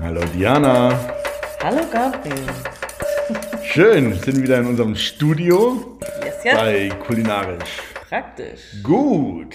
[0.00, 0.98] Hallo Diana.
[1.62, 2.34] Hallo Gabriel.
[3.62, 6.54] Schön, wir sind wieder in unserem Studio Yes, yes.
[6.56, 7.82] bei Kulinarisch.
[8.08, 8.60] Praktisch.
[8.82, 9.54] Gut.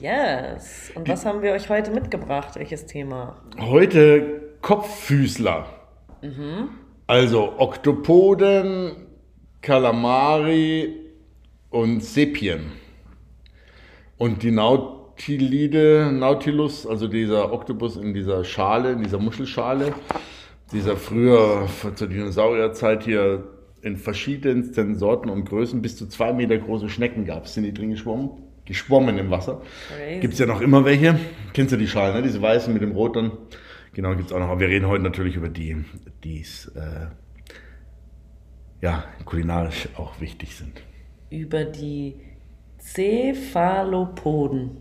[0.00, 0.92] Yes.
[0.94, 2.54] Und was haben wir euch heute mitgebracht?
[2.54, 3.36] Welches Thema?
[3.58, 5.66] Heute Kopffüßler.
[7.08, 9.08] Also Oktopoden,
[9.60, 10.94] Kalamari
[11.70, 12.72] und Sepien.
[14.18, 14.52] Und die
[15.18, 19.92] Nautilide, Nautilus, also dieser Oktopus in dieser Schale, in dieser Muschelschale,
[20.72, 23.42] dieser früher zur Dinosaurierzeit hier
[23.82, 27.74] in verschiedensten Sorten und Größen bis zu zwei Meter große Schnecken gab es, sind die
[27.74, 28.30] drin geschwommen,
[28.64, 29.60] geschwommen im Wasser.
[30.20, 31.18] Gibt es ja noch immer welche.
[31.52, 32.22] Kennst du die Schalen, ne?
[32.22, 33.32] diese weißen mit dem Rot dann?
[33.94, 34.50] Genau, gibt es auch noch.
[34.50, 35.84] Aber wir reden heute natürlich über die,
[36.22, 37.08] die es, äh,
[38.82, 40.80] ja, kulinarisch auch wichtig sind.
[41.28, 42.14] Über die
[42.80, 44.78] Cephalopoden.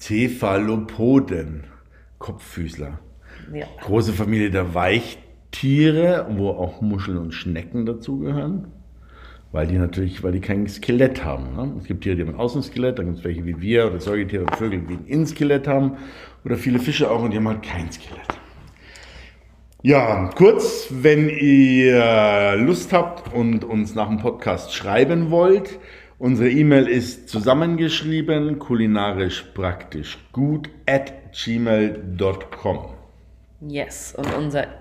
[0.00, 1.64] Cephalopoden,
[2.18, 2.98] Kopffüßler.
[3.52, 3.66] Ja.
[3.82, 8.68] Große Familie der Weichtiere, wo auch Muscheln und Schnecken dazugehören.
[9.52, 11.56] Weil die natürlich, weil die kein Skelett haben.
[11.56, 11.74] Ne?
[11.80, 14.44] Es gibt Tiere, die haben ein Außenskelett, dann gibt es welche wie wir oder Säugetiere
[14.44, 15.96] und Vögel, die ein Innenskelett haben.
[16.44, 18.40] Oder viele Fische auch und die haben halt kein Skelett.
[19.82, 25.78] Ja, kurz, wenn ihr Lust habt und uns nach dem Podcast schreiben wollt,
[26.20, 32.90] unsere E-Mail ist zusammengeschrieben, kulinarisch praktisch gut at gmail.com.
[33.62, 34.14] Yes.
[34.16, 34.80] Und unser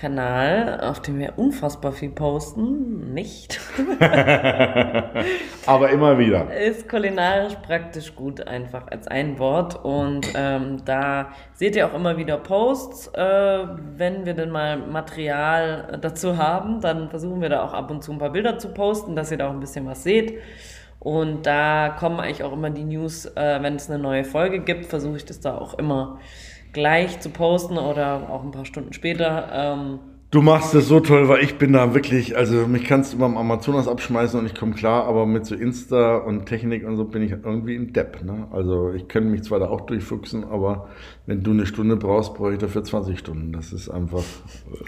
[0.00, 3.60] Instagram-Kanal, auf dem wir unfassbar viel posten, nicht,
[5.66, 6.52] Aber immer wieder.
[6.54, 9.84] ist kulinarisch praktisch gut, einfach als ein Wort.
[9.84, 13.08] Und ähm, da seht ihr auch immer wieder Posts.
[13.08, 18.02] Äh, wenn wir denn mal Material dazu haben, dann versuchen wir da auch ab und
[18.02, 20.38] zu ein paar Bilder zu posten, dass ihr da auch ein bisschen was seht.
[20.98, 24.86] Und da kommen eigentlich auch immer die News, äh, wenn es eine neue Folge gibt,
[24.86, 26.18] versuche ich das da auch immer
[26.72, 29.48] gleich zu posten oder auch ein paar Stunden später.
[29.52, 29.98] Ähm,
[30.32, 33.26] Du machst das so toll, weil ich bin da wirklich, also mich kannst du immer
[33.26, 37.04] am Amazonas abschmeißen und ich komme klar, aber mit so Insta und Technik und so
[37.04, 38.22] bin ich irgendwie ein Depp.
[38.22, 38.46] Ne?
[38.52, 40.88] Also ich könnte mich zwar da auch durchfuchsen, aber
[41.30, 43.52] wenn du eine Stunde brauchst, brauche ich dafür 20 Stunden.
[43.52, 44.24] Das ist einfach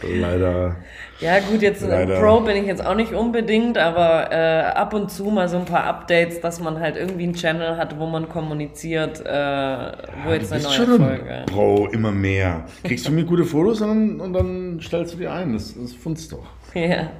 [0.02, 0.74] leider.
[1.20, 2.18] Ja, gut, jetzt äh, Leider.
[2.18, 5.66] Pro bin ich jetzt auch nicht unbedingt, aber äh, ab und zu mal so ein
[5.66, 9.92] paar Updates, dass man halt irgendwie einen Channel hat, wo man kommuniziert, äh,
[10.24, 11.30] wo Du jetzt eine neue schon Folge.
[11.30, 12.64] ein Bro, immer mehr.
[12.82, 15.52] Kriegst du mir gute Fotos und dann, und dann stellst du die ein.
[15.52, 16.48] Das, das funzt doch.
[16.74, 17.10] Ja.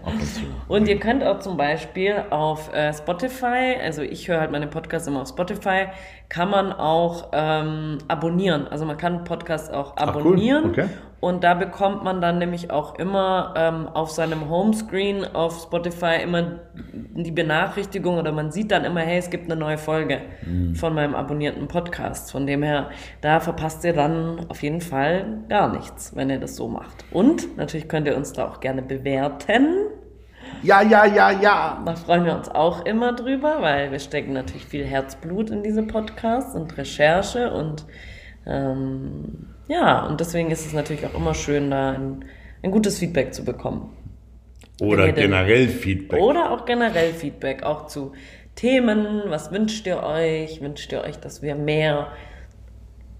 [0.69, 5.07] Und ihr könnt auch zum Beispiel auf äh, Spotify, also ich höre halt meine Podcasts
[5.09, 5.89] immer auf Spotify,
[6.29, 8.67] kann man auch ähm, abonnieren.
[8.69, 10.23] Also man kann Podcasts auch Ach, cool.
[10.23, 10.71] abonnieren.
[10.71, 10.89] Okay.
[11.23, 16.59] Und da bekommt man dann nämlich auch immer ähm, auf seinem Homescreen auf Spotify immer
[17.15, 20.75] die Benachrichtigung oder man sieht dann immer, hey, es gibt eine neue Folge Mhm.
[20.75, 22.33] von meinem abonnierten Podcast.
[22.33, 22.91] Von dem her,
[23.21, 27.05] da verpasst ihr dann auf jeden Fall gar nichts, wenn ihr das so macht.
[27.13, 29.69] Und natürlich könnt ihr uns da auch gerne bewerten.
[30.65, 31.83] Ja, ja, ja, ja.
[31.87, 35.85] Da freuen wir uns auch immer drüber, weil wir stecken natürlich viel Herzblut in diese
[35.85, 37.85] Podcasts und Recherche und
[38.45, 42.25] ähm, ja, und deswegen ist es natürlich auch immer schön, da ein,
[42.63, 43.91] ein gutes Feedback zu bekommen.
[44.81, 46.21] Oder denn- generell Feedback.
[46.21, 48.13] Oder auch generell Feedback, auch zu
[48.55, 49.23] Themen.
[49.29, 50.61] Was wünscht ihr euch?
[50.61, 52.09] Wünscht ihr euch, dass wir mehr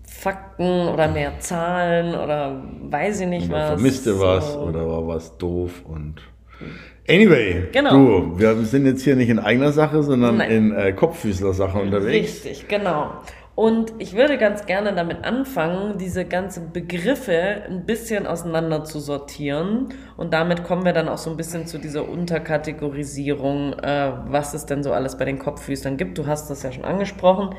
[0.05, 3.69] Fakten oder mehr Zahlen oder weiß ich nicht Oder was?
[3.71, 4.61] vermisst ihr was so.
[4.61, 6.17] oder war was doof und
[7.09, 7.91] anyway, Genau.
[7.91, 10.51] du, wir sind jetzt hier nicht in eigener Sache, sondern Nein.
[10.51, 12.45] in äh, Kopffüßler-Sache unterwegs.
[12.45, 13.13] Richtig, genau.
[13.63, 19.91] Und ich würde ganz gerne damit anfangen, diese ganzen Begriffe ein bisschen auseinander zu sortieren.
[20.17, 24.67] Und damit kommen wir dann auch so ein bisschen zu dieser Unterkategorisierung, äh, was es
[24.67, 26.19] denn so alles bei den Kopffüßlern gibt.
[26.19, 27.55] Du hast das ja schon angesprochen.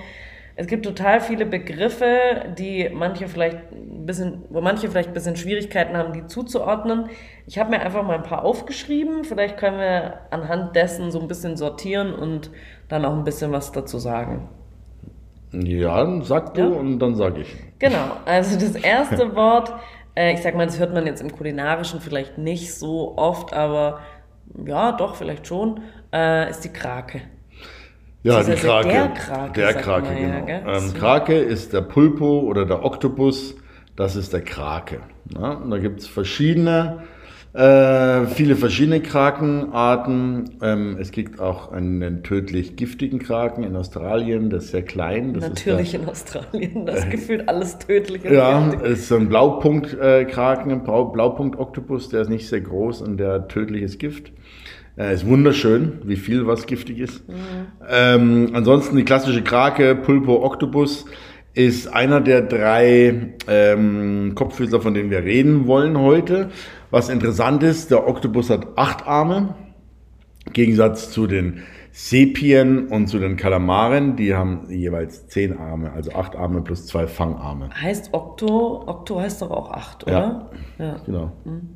[0.58, 2.18] Es gibt total viele Begriffe,
[2.58, 7.12] die manche vielleicht ein bisschen, wo manche vielleicht ein bisschen Schwierigkeiten haben, die zuzuordnen.
[7.47, 9.24] Ich habe mir einfach mal ein paar aufgeschrieben.
[9.24, 12.52] Vielleicht können wir anhand dessen so ein bisschen sortieren und
[12.90, 14.50] dann auch ein bisschen was dazu sagen.
[15.53, 16.68] Ja, dann sag du Ja.
[16.68, 17.56] und dann sag ich.
[17.80, 19.72] Genau, also das erste Wort,
[20.16, 24.00] äh, ich sag mal, das hört man jetzt im Kulinarischen vielleicht nicht so oft, aber
[24.66, 25.81] ja, doch, vielleicht schon,
[26.13, 27.22] äh, ist die Krake.
[28.24, 28.88] Ja, die Krake.
[28.88, 30.45] der Krake, Der Krake, man ja, genau.
[30.45, 30.63] gell?
[30.66, 30.94] ähm.
[30.94, 33.56] Krake ist der Pulpo oder der Oktopus.
[33.95, 35.01] Das ist der Krake.
[35.38, 37.04] Ja, und da gibt es verschiedene,
[37.54, 40.52] äh, viele verschiedene Krakenarten.
[40.62, 45.34] Ähm, es gibt auch einen tödlich giftigen Kraken in Australien, der ist sehr klein.
[45.34, 48.24] Das Natürlich in Australien, das ist gefühlt alles tödlich.
[48.24, 53.02] Ist der, ja, ist so ein Blaupunkt-Kraken, ein Blau- Blaupunkt-Oktopus, der ist nicht sehr groß
[53.02, 54.32] und der hat tödliches Gift.
[54.98, 57.24] Äh, ist wunderschön, wie viel was giftig ist.
[57.90, 61.06] Ähm, ansonsten die klassische Krake, Pulpo, Oktopus.
[61.56, 66.50] ist einer der drei ähm, Kopffüßler, von denen wir reden wollen heute.
[66.94, 69.56] Was interessant ist, der Oktopus hat acht Arme.
[70.45, 76.12] Im Gegensatz zu den Sepien und zu den Kalamaren, die haben jeweils zehn Arme, also
[76.12, 77.72] acht Arme plus zwei Fangarme.
[77.74, 80.51] Heißt Okto, Okto heißt doch auch acht, oder?
[80.78, 80.95] Ja, ja.
[81.04, 81.31] genau.
[81.45, 81.69] Mhm.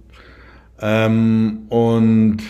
[0.81, 2.43] Ähm, und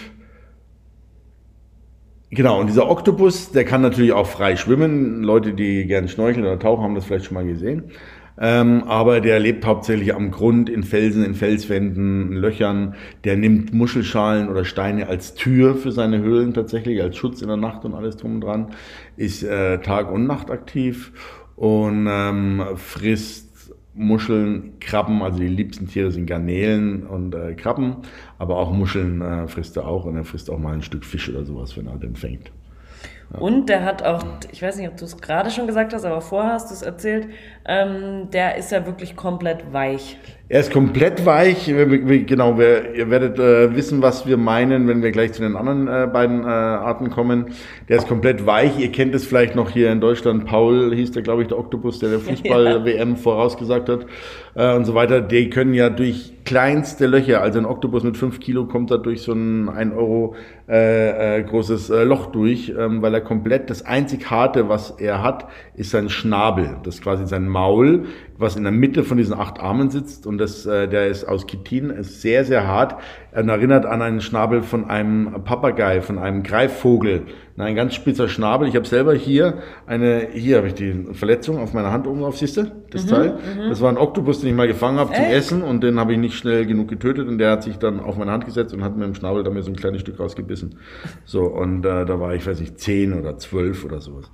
[2.30, 5.24] Genau, und dieser Oktopus, der kann natürlich auch frei schwimmen.
[5.24, 7.92] Leute, die gerne schnorcheln oder tauchen, haben das vielleicht schon mal gesehen.
[8.40, 12.96] Ähm, aber der lebt hauptsächlich am Grund, in Felsen, in Felswänden, in Löchern.
[13.24, 17.58] Der nimmt Muschelschalen oder Steine als Tür für seine Höhlen tatsächlich, als Schutz in der
[17.58, 18.68] Nacht und alles drum und dran.
[19.16, 21.12] Ist äh, Tag und Nacht aktiv
[21.56, 23.48] und ähm, frisst
[23.98, 27.98] Muscheln, Krabben, also die liebsten Tiere sind Garnelen und äh, Krabben,
[28.38, 31.30] aber auch Muscheln äh, frisst er auch und er frisst auch mal ein Stück Fisch
[31.30, 32.52] oder sowas, wenn er den fängt.
[33.34, 33.40] Ja.
[33.40, 36.22] Und der hat auch, ich weiß nicht, ob du es gerade schon gesagt hast, aber
[36.22, 37.28] vorher hast du es erzählt,
[37.68, 40.18] ähm, der ist ja wirklich komplett weich.
[40.50, 41.66] Er ist komplett weich.
[41.66, 45.90] Genau, wir, ihr werdet äh, wissen, was wir meinen, wenn wir gleich zu den anderen
[45.90, 47.48] äh, beiden äh, Arten kommen.
[47.90, 48.80] Der ist komplett weich.
[48.80, 50.46] Ihr kennt es vielleicht noch hier in Deutschland.
[50.46, 53.16] Paul hieß der, glaube ich, der Oktopus, der der Fußball-WM ja.
[53.18, 54.06] vorausgesagt hat
[54.56, 55.20] äh, und so weiter.
[55.20, 59.24] Die können ja durch kleinste Löcher, also ein Oktopus mit fünf Kilo kommt da durch
[59.24, 60.36] so ein 1 Euro
[60.70, 65.50] äh, äh, großes Loch durch, ähm, weil er komplett, das einzig harte, was er hat,
[65.76, 66.78] ist sein Schnabel.
[66.84, 68.06] Das ist quasi sein Maul
[68.38, 71.48] was in der Mitte von diesen acht Armen sitzt und das, äh, der ist aus
[71.48, 72.96] Chitin, ist sehr, sehr hart.
[73.32, 77.24] Er erinnert an einen Schnabel von einem Papagei, von einem Greifvogel.
[77.58, 78.68] Ein ganz spitzer Schnabel.
[78.68, 79.56] Ich habe selber hier
[79.88, 83.10] eine, hier habe ich die Verletzung auf meiner Hand oben auf, siehst du, das mhm,
[83.10, 83.30] Teil.
[83.30, 83.70] Mhm.
[83.70, 86.20] Das war ein Oktopus, den ich mal gefangen habe zum Essen und den habe ich
[86.20, 88.96] nicht schnell genug getötet und der hat sich dann auf meine Hand gesetzt und hat
[88.96, 90.78] mir im Schnabel da mir so ein kleines Stück rausgebissen.
[91.26, 94.30] So, und äh, da war ich, weiß nicht, zehn oder zwölf oder sowas.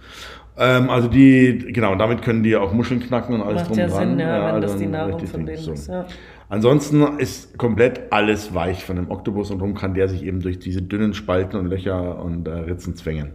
[0.57, 3.88] Ähm, also die, genau, damit können die auch Muscheln knacken und alles Macht drum ja
[3.88, 4.09] dran.
[4.09, 5.73] Sinn, ja, ja wenn das die Nahrung von denen so.
[5.73, 5.88] ist.
[5.88, 6.05] Ja.
[6.50, 10.59] Ansonsten ist komplett alles weich von dem Oktopus und darum kann der sich eben durch
[10.59, 13.31] diese dünnen Spalten und Löcher und äh, Ritzen zwängen.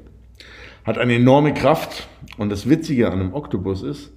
[0.84, 4.12] Hat eine enorme Kraft und das Witzige an einem Oktopus ist,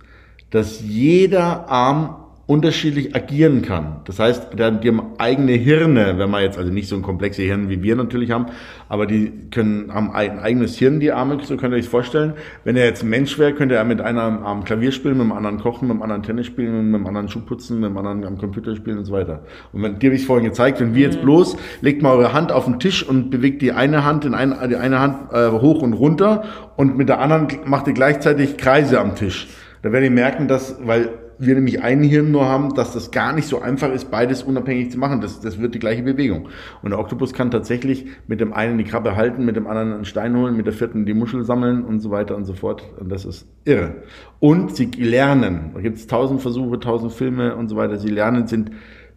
[0.52, 2.18] dass jeder Arm
[2.52, 4.02] unterschiedlich agieren kann.
[4.04, 7.70] Das heißt, die haben eigene Hirne, wenn man jetzt, also nicht so ein komplexes Hirn
[7.70, 8.48] wie wir natürlich haben,
[8.90, 12.34] aber die können, haben ein eigenes Hirn, die Arme, so könnt ihr euch vorstellen.
[12.66, 15.32] Wenn er jetzt ein Mensch wäre, könnte er mit einem Arm Klavier spielen, mit dem
[15.32, 18.26] anderen kochen, mit dem anderen Tennis spielen, mit dem anderen Schuh putzen, mit dem anderen
[18.26, 19.44] am Computer spielen und so weiter.
[19.72, 21.24] Und wenn, dir habe ich vorhin gezeigt, wenn wir jetzt mhm.
[21.24, 24.54] bloß, legt mal eure Hand auf den Tisch und bewegt die eine Hand in ein,
[24.70, 26.44] die eine Hand äh, hoch und runter
[26.76, 29.48] und mit der anderen macht ihr gleichzeitig Kreise am Tisch.
[29.84, 31.12] Da werdet ihr merken, dass, weil
[31.42, 34.92] wir nämlich ein Hirn nur haben, dass das gar nicht so einfach ist, beides unabhängig
[34.92, 35.22] zu machen.
[35.22, 36.50] Das, das wird die gleiche Bewegung.
[36.84, 40.06] Und der Oktopus kann tatsächlich mit dem einen die Krabbe halten, mit dem anderen einen
[40.06, 42.84] Stein holen, mit der vierten die Muschel sammeln und so weiter und so fort.
[43.00, 43.96] Und das ist irre.
[44.40, 45.72] Und sie lernen.
[45.74, 47.98] Da gibt es tausend Versuche, tausend Filme und so weiter.
[47.98, 48.72] Sie lernen, sind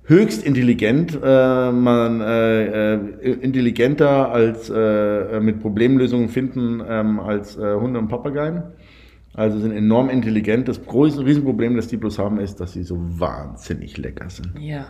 [0.04, 7.74] höchst intelligent, äh, man äh, äh, intelligenter als äh, mit Problemlösungen finden ähm, als äh,
[7.74, 8.64] Hunde und Papageien.
[9.34, 10.68] Also sind enorm intelligent.
[10.68, 14.58] Das große Riesenproblem, das die bloß haben, ist, dass sie so wahnsinnig lecker sind.
[14.58, 14.86] Ja.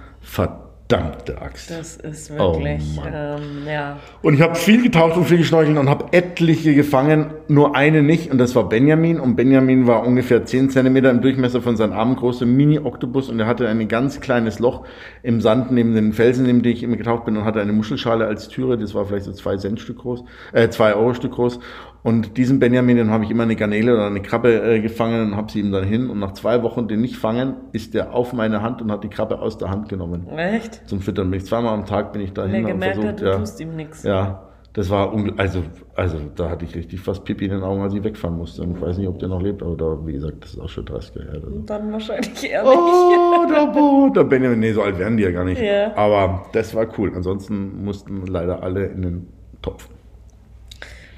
[0.99, 1.71] Verdammte Axt.
[1.71, 3.99] Das ist wirklich, oh ähm, ja.
[4.23, 8.31] Und ich habe viel getaucht und viel geschnorchelt und habe etliche gefangen, nur eine nicht
[8.31, 9.21] und das war Benjamin.
[9.21, 13.47] Und Benjamin war ungefähr 10 Zentimeter im Durchmesser von seinem Arm, große Mini-Oktopus und er
[13.47, 14.85] hatte ein ganz kleines Loch
[15.23, 18.27] im Sand neben den Felsen, neben dem ich immer getaucht bin und hatte eine Muschelschale
[18.27, 21.61] als Türe, das war vielleicht so zwei Cent Stück groß, äh, zwei Euro Stück groß
[22.05, 25.37] und diesen Benjamin, den habe ich immer eine Garnele oder eine Krabbe äh, gefangen und
[25.37, 26.11] habe sie ihm dann hin.
[26.11, 29.09] Und nach zwei Wochen den nicht fangen, ist der auf meine Hand und hat die
[29.09, 30.29] Krabbe aus der Hand genommen.
[30.37, 30.83] Echt?
[30.87, 31.31] Zum Füttern.
[31.31, 33.61] Bin ich zweimal am Tag bin ich da hin und versucht, hat, du ja, tust
[33.61, 34.03] ihm nichts.
[34.03, 35.63] Ja, das war also
[35.95, 38.63] also da hatte ich richtig fast Pipi in den Augen, als ich wegfahren musste.
[38.63, 40.69] Und ich weiß nicht, ob der noch lebt, aber da, wie gesagt, das ist auch
[40.69, 41.35] schon 30 Jahre her.
[41.45, 41.59] Also.
[41.61, 42.75] Dann wahrscheinlich eher nicht.
[42.75, 45.61] Oh, der Bo, der Benjamin, nee, so alt werden die ja gar nicht.
[45.61, 45.97] Yeah.
[45.97, 47.13] Aber das war cool.
[47.15, 49.29] Ansonsten mussten leider alle in den
[49.63, 49.89] Topf.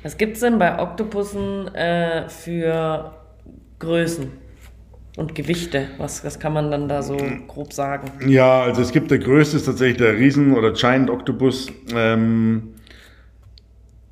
[0.02, 3.12] Was gibt es denn bei Oktopussen äh, für
[3.78, 4.30] Größen
[5.16, 5.88] und Gewichte?
[5.99, 7.16] Was, was kann man dann da so
[7.49, 8.11] grob sagen?
[8.28, 11.73] Ja, also es gibt der größte ist tatsächlich der Riesen- oder Giant Octopus.
[11.94, 12.75] Ähm,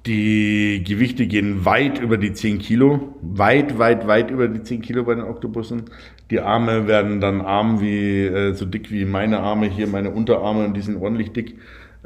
[0.07, 3.15] die Gewichte gehen weit über die 10 Kilo.
[3.23, 5.85] Weit, weit, weit über die 10 Kilo bei den Oktopussen.
[6.31, 10.65] Die Arme werden dann arm wie, äh, so dick wie meine Arme hier, meine Unterarme,
[10.65, 11.57] und die sind ordentlich dick.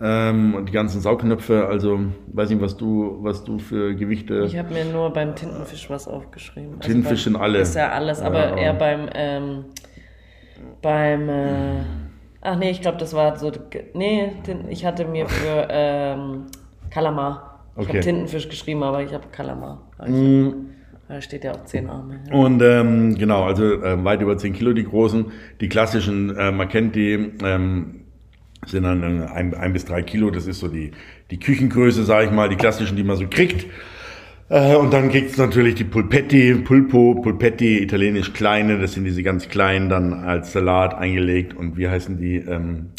[0.00, 4.44] Ähm, und die ganzen Saugnöpfe, also weiß nicht, was du, was du für Gewichte.
[4.46, 6.74] Ich habe mir nur beim Tintenfisch was aufgeschrieben.
[6.78, 7.58] Also Tintenfisch sind alle.
[7.58, 9.64] Ist ja alles, aber ja, eher beim ähm,
[10.82, 11.80] beim äh,
[12.42, 13.50] ach nee, ich glaube, das war so
[13.94, 14.32] nee,
[14.68, 16.46] ich hatte mir für ähm,
[16.90, 17.64] Kalamar.
[17.76, 17.88] Ich okay.
[17.88, 19.82] habe Tintenfisch geschrieben, aber ich habe Kalamar.
[20.06, 20.50] Mm,
[21.08, 22.20] Da steht ja auch zehn Arme.
[22.28, 22.34] Ja.
[22.34, 25.26] Und ähm, genau, also äh, weit über 10 Kilo die großen.
[25.60, 27.97] Die klassischen, äh, man kennt die, ähm,
[28.68, 30.30] sind dann ein, ein bis drei Kilo.
[30.30, 30.92] Das ist so die,
[31.30, 33.66] die Küchengröße, sage ich mal, die klassischen, die man so kriegt.
[34.48, 39.48] Äh, und dann gibt's natürlich die Pulpetti, Pulpo, Pulpetti, italienisch kleine, das sind diese ganz
[39.48, 41.54] kleinen, dann als Salat eingelegt.
[41.54, 42.90] Und wie heißen die, ähm,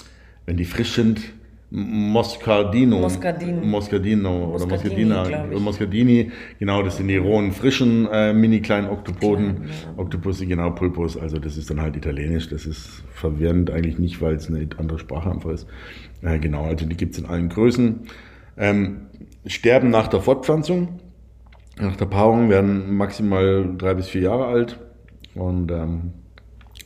[0.45, 1.33] wenn die frisch sind?
[1.71, 2.99] Moscardino.
[2.99, 3.61] Moscardino.
[3.61, 5.45] Moscardino oder Moscardina.
[5.59, 9.65] Moscardini, genau, das sind die rohen, frischen, äh, mini kleinen Oktopoden.
[9.67, 9.93] Ja.
[9.97, 12.49] Octopusse, genau, Pulpus, also das ist dann halt italienisch.
[12.49, 15.67] Das ist verwirrend eigentlich nicht, weil es eine andere Sprache einfach ist.
[16.23, 17.99] Äh, genau, also die gibt's in allen Größen.
[18.57, 19.01] Ähm,
[19.45, 20.99] sterben nach der Fortpflanzung.
[21.79, 24.79] Nach der Paarung werden maximal drei bis vier Jahre alt
[25.35, 26.13] und ähm,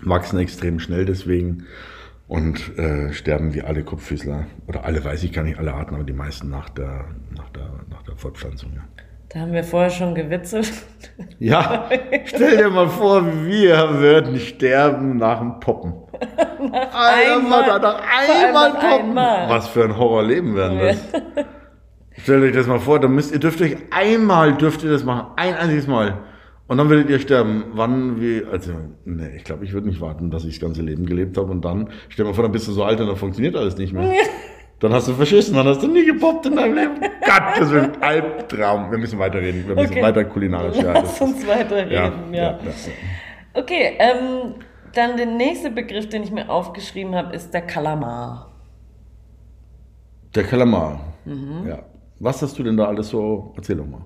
[0.01, 1.63] wachsen extrem schnell deswegen
[2.33, 4.47] und äh, sterben wie alle Kopffüßler.
[4.65, 7.69] Oder alle weiß ich gar nicht, alle Arten, aber die meisten nach der, nach der,
[7.91, 8.71] nach der Fortpflanzung.
[8.73, 8.81] Ja.
[9.29, 10.71] Da haben wir vorher schon gewitzelt.
[11.37, 11.89] Ja,
[12.25, 15.93] stell dir mal vor, wir würden sterben nach dem Poppen.
[16.71, 17.67] einmal.
[17.67, 19.09] Nach allem einmal nach Poppen.
[19.09, 19.49] einmal.
[19.49, 20.69] Was für ein Horrorleben Ja.
[20.69, 20.97] das.
[22.23, 25.27] Stellt euch das mal vor, dann müsst, ihr dürft euch einmal, dürft ihr das machen,
[25.35, 26.17] ein einziges Mal.
[26.67, 27.65] Und dann würdet ihr sterben.
[27.73, 28.71] Wann, wie, also,
[29.05, 31.63] nee, ich glaube, ich würde nicht warten, dass ich das ganze Leben gelebt habe und
[31.65, 34.11] dann, stell mal vor, dann bist du so alt und dann funktioniert alles nicht mehr.
[34.79, 36.95] Dann hast du verschissen, dann hast du nie gepoppt in deinem Leben.
[37.25, 38.91] Gott, das wird ein Albtraum.
[38.91, 39.67] Wir müssen weiterreden.
[39.67, 40.01] Wir müssen Okay.
[40.01, 40.77] weiter kulinarisch.
[40.77, 42.11] Ja, Lass uns ist- weiterreden, ja, ja.
[42.31, 42.57] ja, ja.
[43.53, 44.55] Okay, ähm,
[44.93, 48.51] dann der nächste Begriff, den ich mir aufgeschrieben habe, ist der Kalamar.
[50.35, 50.99] Der Kalamar.
[51.25, 51.67] Mhm.
[51.67, 51.79] Ja.
[52.19, 53.53] Was hast du denn da alles so?
[53.55, 54.03] Erzähl doch mal.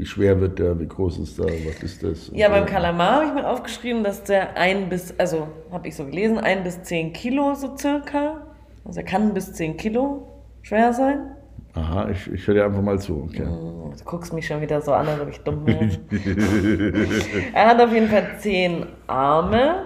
[0.00, 0.80] Wie schwer wird der?
[0.80, 1.44] Wie groß ist der?
[1.44, 2.30] Was ist das?
[2.32, 6.06] Ja, beim Kalamar habe ich mir aufgeschrieben, dass der ein bis, also habe ich so
[6.06, 8.46] gelesen, ein bis zehn Kilo so circa.
[8.86, 10.26] Also er kann bis zehn Kilo
[10.62, 11.36] schwer sein.
[11.74, 13.24] Aha, ich, ich höre dir einfach mal zu.
[13.24, 13.44] Okay.
[13.44, 15.90] Du guckst mich schon wieder so an, als ob ich dumm wäre.
[17.52, 19.84] er hat auf jeden Fall zehn Arme,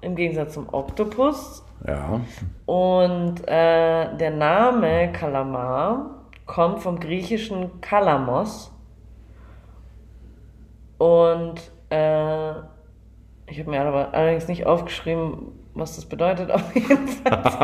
[0.00, 1.64] im Gegensatz zum Oktopus.
[1.86, 2.20] Ja.
[2.66, 8.72] Und äh, der Name Kalamar kommt vom griechischen Kalamos.
[11.02, 11.54] Und
[11.90, 12.50] äh,
[13.48, 16.48] ich habe mir aber allerdings nicht aufgeschrieben, was das bedeutet.
[16.52, 17.56] Aber jedenfalls,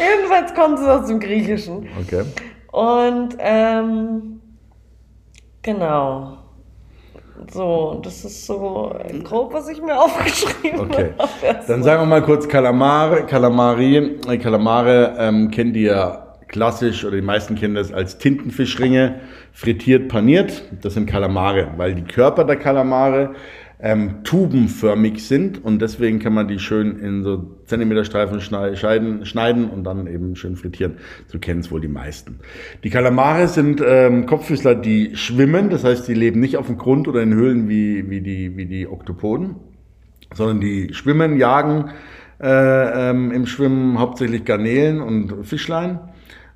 [0.00, 1.86] jedenfalls kommt es aus dem Griechischen.
[2.02, 2.24] Okay.
[2.72, 4.40] Und ähm,
[5.62, 6.38] genau.
[7.52, 11.14] So, das ist so grob, was ich mir aufgeschrieben Okay.
[11.18, 11.64] habe.
[11.68, 13.26] Dann sagen wir mal kurz Kalamare.
[13.26, 14.18] Kalamari.
[14.28, 16.19] Äh, Kalamare ähm, kennt ihr
[16.50, 19.20] klassisch oder die meisten kennen das als Tintenfischringe,
[19.52, 20.64] frittiert, paniert.
[20.82, 23.34] Das sind Kalamare, weil die Körper der Kalamare
[23.82, 29.70] ähm, tubenförmig sind und deswegen kann man die schön in so Zentimeterstreifen schnei- scheiden, schneiden
[29.70, 30.96] und dann eben schön frittieren.
[31.28, 32.40] So kennen es wohl die meisten.
[32.84, 37.08] Die Kalamare sind ähm, Kopffüßler, die schwimmen, das heißt, die leben nicht auf dem Grund
[37.08, 39.54] oder in Höhlen wie, wie, die, wie die Oktopoden,
[40.34, 41.90] sondern die schwimmen, jagen
[42.42, 46.00] äh, ähm, im Schwimmen hauptsächlich Garnelen und Fischlein.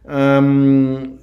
[0.07, 1.19] Ähm,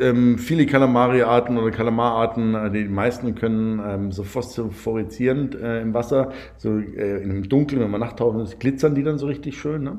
[0.00, 6.32] ähm, viele Kalamari-Arten oder Kalamararten, äh, die meisten können ähm, so phosphoreszierend äh, im Wasser,
[6.56, 9.84] so äh, im Dunkeln, wenn man nachtauchen ist, glitzern die dann so richtig schön.
[9.84, 9.98] Ne?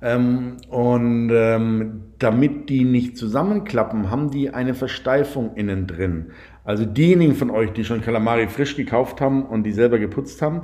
[0.00, 6.26] Ähm, und ähm, damit die nicht zusammenklappen, haben die eine Versteifung innen drin.
[6.64, 10.62] Also diejenigen von euch, die schon Kalamari frisch gekauft haben und die selber geputzt haben,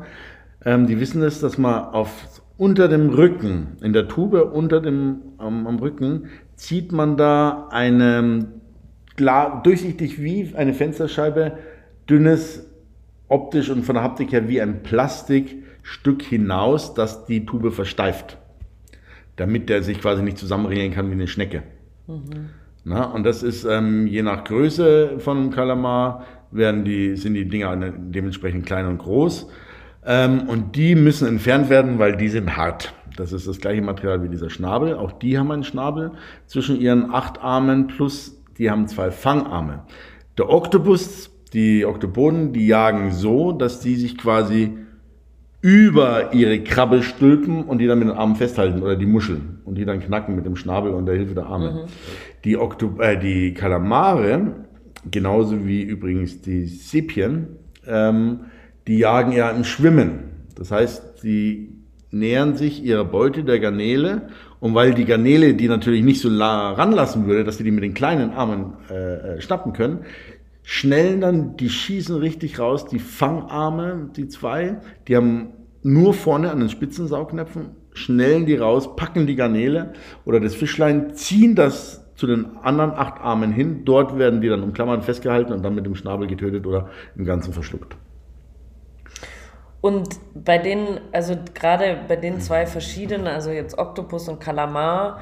[0.65, 5.23] ähm, die wissen es, dass man auf unter dem Rücken, in der Tube unter dem
[5.39, 6.29] am Rücken,
[6.63, 8.47] zieht man da eine
[9.17, 11.59] klar, durchsichtig wie eine Fensterscheibe,
[12.09, 12.71] dünnes,
[13.27, 18.39] optisch und von der Haptik her wie ein Plastikstück hinaus, das die Tube versteift.
[19.35, 21.65] Damit der sich quasi nicht zusammenregeln kann wie eine Schnecke.
[22.85, 27.77] Na, und das ist ähm, je nach Größe von Kalamar werden die, sind die Dinger
[27.77, 29.49] dementsprechend klein und groß.
[30.07, 32.95] Ähm, und die müssen entfernt werden, weil die sind hart.
[33.17, 34.95] Das ist das gleiche Material wie dieser Schnabel.
[34.95, 36.13] Auch die haben einen Schnabel
[36.47, 39.81] zwischen ihren acht Armen plus die haben zwei Fangarme.
[40.39, 44.79] Der Oktopus, die Oktopoden, die jagen so, dass die sich quasi
[45.61, 49.77] über ihre Krabbe stülpen und die dann mit den Armen festhalten oder die Muscheln und
[49.77, 51.87] die dann knacken mit dem Schnabel und der Hilfe der Arme.
[52.45, 54.67] Die, Okto äh, die Kalamare,
[55.11, 58.47] genauso wie übrigens die Sepien, ähm,
[58.89, 60.49] die jagen ja im Schwimmen.
[60.57, 61.82] Das heißt, sie
[62.13, 64.29] nähern sich ihrer Beute der Garnele
[64.61, 67.83] und weil die Garnele die natürlich nicht so la ranlassen würde, dass sie die mit
[67.83, 68.95] den kleinen Armen äh,
[69.37, 70.01] äh, schnappen können,
[70.63, 74.77] schnellen dann, die schießen richtig raus, die Fangarme, die zwei,
[75.09, 75.49] die haben
[75.83, 81.55] nur vorne an den Spitzensaugnäpfen, schnellen die raus, packen die Garnele oder das Fischlein, ziehen
[81.57, 83.85] das zu den anderen acht Armen hin.
[83.85, 87.53] Dort werden die dann umklammert festgehalten und dann mit dem Schnabel getötet oder im Ganzen
[87.53, 87.97] verschluckt.
[89.83, 95.21] Und bei den, also gerade bei den zwei verschiedenen, also jetzt Oktopus und Kalamar,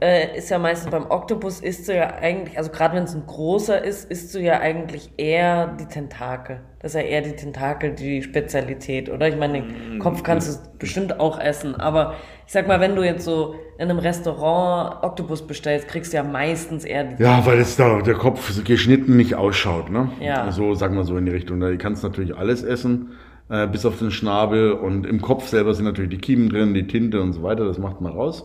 [0.00, 3.26] äh, ist ja meistens beim Oktopus isst du ja eigentlich, also gerade wenn es ein
[3.26, 6.60] großer ist, isst du ja eigentlich eher die Tentakel.
[6.80, 9.28] Das ist ja eher die Tentakel die Spezialität, oder?
[9.28, 12.14] Ich meine, den Kopf kannst du bestimmt auch essen, aber
[12.46, 16.22] ich sag mal, wenn du jetzt so in einem Restaurant Oktopus bestellst, kriegst du ja
[16.22, 20.12] meistens eher die Ja, weil es da der Kopf geschnitten nicht ausschaut, ne?
[20.20, 20.52] Ja.
[20.52, 21.58] So, sagen wir so in die Richtung.
[21.58, 23.12] Da kannst du natürlich alles essen,
[23.48, 26.86] äh, bis auf den Schnabel und im Kopf selber sind natürlich die Kiemen drin, die
[26.86, 28.44] Tinte und so weiter, das macht man raus.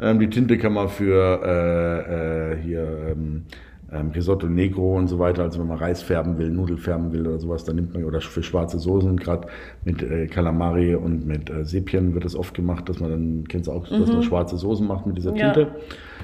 [0.00, 3.44] Ähm, die Tinte kann man für äh, äh, hier ähm,
[3.92, 7.26] ähm, Risotto Negro und so weiter, also wenn man Reis färben will, Nudel färben will
[7.26, 9.48] oder sowas, dann nimmt man, oder für schwarze Soßen, gerade
[9.84, 13.66] mit äh, Calamari und mit äh, Sepien wird das oft gemacht, dass man dann, kennst
[13.68, 15.36] du auch, dass man schwarze Soßen macht mit dieser Mhm.
[15.38, 15.52] Ja.
[15.52, 15.72] Tinte.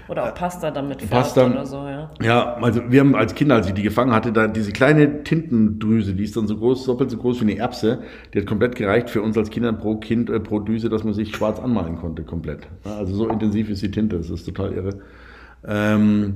[0.08, 1.46] Oder auch Pasta damit färbt Pasta.
[1.46, 2.10] oder so, ja.
[2.22, 6.14] Ja, also wir haben als Kinder, als ich die gefangen hatte, da diese kleine Tintendrüse,
[6.14, 7.98] die ist dann so groß, doppelt so groß wie eine Erbse,
[8.32, 11.14] die hat komplett gereicht für uns als Kinder pro Kind, äh, pro Düse, dass man
[11.14, 12.68] sich schwarz anmalen konnte, komplett.
[12.84, 14.90] Also so intensiv ist die Tinte, das ist total irre.
[15.66, 16.34] Ähm,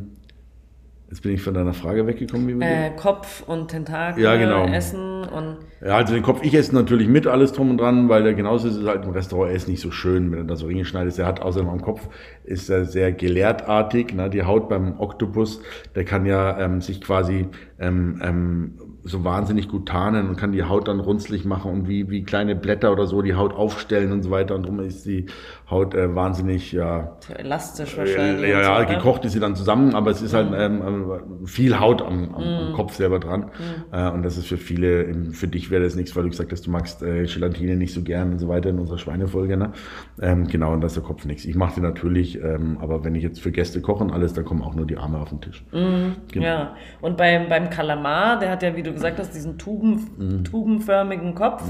[1.10, 4.64] jetzt bin ich von deiner Frage weggekommen, wie Äh, Kopf und Tentakel Ja, genau.
[4.66, 8.22] essen und Ja, also den Kopf, ich esse natürlich mit, alles drum und dran, weil
[8.22, 10.56] der genauso ist, ist halt im Restaurant, er ist nicht so schön, wenn er da
[10.56, 11.18] so Ringe schneidet.
[11.18, 12.08] Er hat außerdem am Kopf,
[12.44, 14.30] ist er sehr gelertartig, ne?
[14.30, 15.62] die Haut beim Oktopus,
[15.94, 17.48] der kann ja ähm, sich quasi
[17.80, 22.10] ähm, ähm, so wahnsinnig gut tarnen und kann die Haut dann runzlig machen und wie,
[22.10, 25.26] wie kleine Blätter oder so die Haut aufstellen und so weiter und drum ist die
[25.70, 28.50] Haut äh, wahnsinnig, ja, elastisch wahrscheinlich.
[28.50, 28.96] ja, und ja, so, ne?
[28.96, 32.42] gekocht ist sie dann zusammen, aber es ist halt ähm, ähm, viel Haut am, am,
[32.42, 33.50] am Kopf selber dran.
[33.92, 36.50] Äh, und das ist für viele, ähm, für dich wäre das nichts, weil du gesagt
[36.52, 39.56] hast, du magst äh, Gelatine nicht so gern und so weiter in unserer Schweinefolge.
[39.56, 39.72] Ne?
[40.20, 41.44] Ähm, genau, und das ist der Kopf nichts.
[41.44, 44.44] Ich mache die natürlich, ähm, aber wenn ich jetzt für Gäste koche und alles, dann
[44.44, 45.64] kommen auch nur die Arme auf den Tisch.
[45.70, 46.16] Genau.
[46.44, 50.44] Ja, und beim, beim Kalamar, der hat ja, wie du gesagt hast, diesen Tuben, Mhm.
[50.44, 51.62] tubenförmigen Kopf.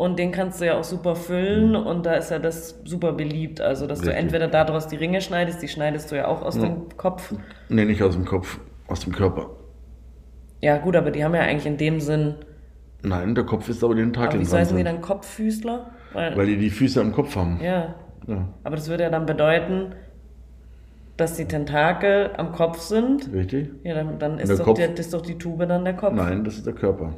[0.00, 3.60] Und den kannst du ja auch super füllen und da ist ja das super beliebt.
[3.60, 4.10] Also, dass du Mhm.
[4.12, 4.24] Richtig.
[4.24, 7.34] entweder daraus die Ringe schneidest, die schneidest du ja auch aus dem Kopf.
[7.68, 9.50] Nee, nicht aus dem Kopf, aus dem Körper.
[10.62, 12.36] Ja, gut, aber die haben ja eigentlich in dem Sinn.
[13.02, 15.90] Nein, der Kopf ist aber die Aber Tentakeln wieso heißen die dann Kopffüßler?
[16.14, 17.60] Weil, weil die die Füße am Kopf haben.
[17.62, 17.94] ja,
[18.26, 19.92] Ja, aber das würde ja dann bedeuten,
[21.18, 23.30] dass die Tentakel am Kopf sind.
[23.34, 23.68] richtig?
[23.84, 24.78] Ja, dann, dann ist doch, Kopf?
[24.78, 26.14] der, ist doch die Tube dann der Kopf.
[26.14, 27.12] Nein, das ist der Körper.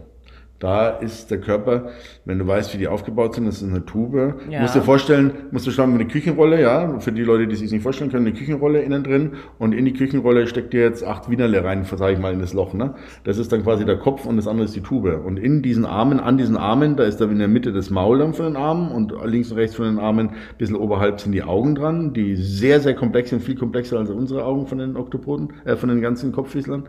[0.63, 1.89] Da ist der Körper,
[2.25, 4.37] wenn du weißt, wie die aufgebaut sind, das ist eine Tube.
[4.49, 4.59] Ja.
[4.59, 7.73] Du musst dir vorstellen, musst du schauen, eine Küchenrolle, ja, für die Leute, die sich
[7.73, 11.29] nicht vorstellen können, eine Küchenrolle innen drin und in die Küchenrolle steckt dir jetzt acht
[11.29, 12.95] Wienerle rein, sage ich mal, in das Loch, ne?
[13.25, 15.21] Das ist dann quasi der Kopf und das andere ist die Tube.
[15.27, 18.21] Und in diesen Armen, an diesen Armen, da ist dann in der Mitte das Maul
[18.21, 21.33] dann von den Armen und links und rechts von den Armen, ein bisschen oberhalb sind
[21.33, 24.97] die Augen dran, die sehr, sehr komplex sind, viel komplexer als unsere Augen von den
[24.97, 26.85] Oktopoden, äh, von den ganzen Kopffüßlern.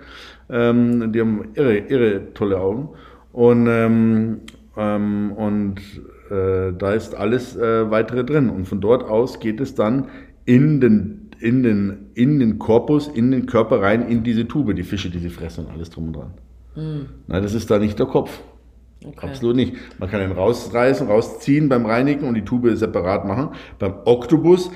[0.51, 2.89] Ähm, die haben irre, irre tolle Augen.
[3.33, 4.41] Und, ähm,
[4.77, 5.75] ähm, und
[6.29, 8.49] äh, da ist alles äh, weitere drin.
[8.49, 10.07] Und von dort aus geht es dann
[10.45, 14.83] in den, in, den, in den Korpus, in den Körper rein, in diese Tube, die
[14.83, 16.33] Fische, die sie fressen und alles drum und dran.
[16.75, 18.39] Nein, das ist da nicht der Kopf.
[19.05, 19.27] Okay.
[19.27, 19.75] Absolut nicht.
[19.99, 23.49] Man kann ihn rausreißen, rausziehen beim Reinigen und die Tube separat machen.
[23.77, 24.71] Beim Oktopus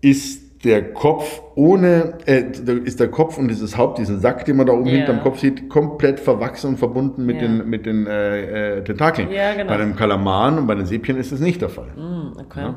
[0.00, 2.44] ist der Kopf ohne, äh,
[2.84, 4.92] ist der Kopf und dieses Haupt, diesen Sack, den man da oben Ja.
[4.96, 7.42] hinterm Kopf sieht, komplett verwachsen und verbunden mit Ja.
[7.48, 9.30] den, mit den äh, äh, Tentakeln.
[9.30, 9.68] Ja, genau.
[9.68, 11.88] Bei den Kalamaren und bei den Sepien ist das nicht der Fall.
[11.94, 12.72] Hm, okay.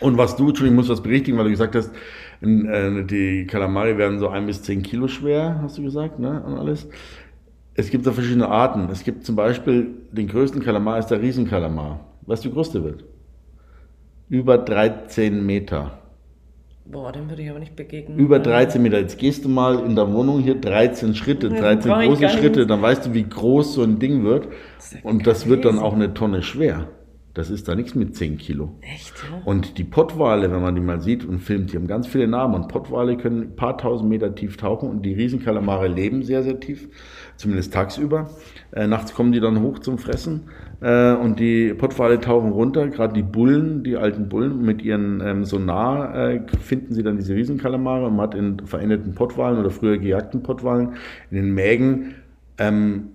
[0.00, 1.90] Und was du, Entschuldigung, ich muss was berichtigen, weil du gesagt hast,
[2.42, 6.54] äh, die Kalamari werden so ein bis zehn Kilo schwer, hast du gesagt, ne, und
[6.58, 6.88] alles.
[7.74, 8.88] Es gibt da verschiedene Arten.
[8.92, 12.00] Es gibt zum Beispiel, den größten Kalamar ist der Riesenkalamar.
[12.26, 13.04] Weißt du, wie groß der wird?
[14.28, 15.98] Über 13 Meter.
[16.86, 18.18] Boah, dem würde ich aber nicht begegnen.
[18.18, 18.98] Über 13 Meter.
[19.00, 22.28] Jetzt gehst du mal in der Wohnung hier 13 Schritte, Ja, 13 brauch ich große.
[22.28, 24.48] Schritte, dann weißt du, wie groß so ein Ding wird.
[24.78, 26.88] ist ja Und das wird dann auch eine Tonne schwer.
[27.34, 28.76] Das ist da nichts mit 10 Kilo.
[28.80, 29.42] Echt, ja?
[29.44, 32.54] Und die Pottwale, wenn man die mal sieht und filmt, die haben ganz viele Namen.
[32.54, 36.60] Und Pottwale können ein paar tausend Meter tief tauchen und die Riesenkalamare leben sehr, sehr
[36.60, 36.88] tief,
[37.36, 38.30] zumindest tagsüber.
[38.70, 40.44] Äh, nachts kommen die dann hoch zum Fressen
[40.80, 42.86] äh, und die Pottwale tauchen runter.
[42.86, 47.34] Gerade die Bullen, die alten Bullen, mit ihren ähm, Sonar äh, finden sie dann diese
[47.34, 50.94] Riesenkalamare und man hat in veränderten Pottwalen oder früher gejagten Pottwalen
[51.32, 52.14] in den Mägen
[52.58, 53.08] ähm,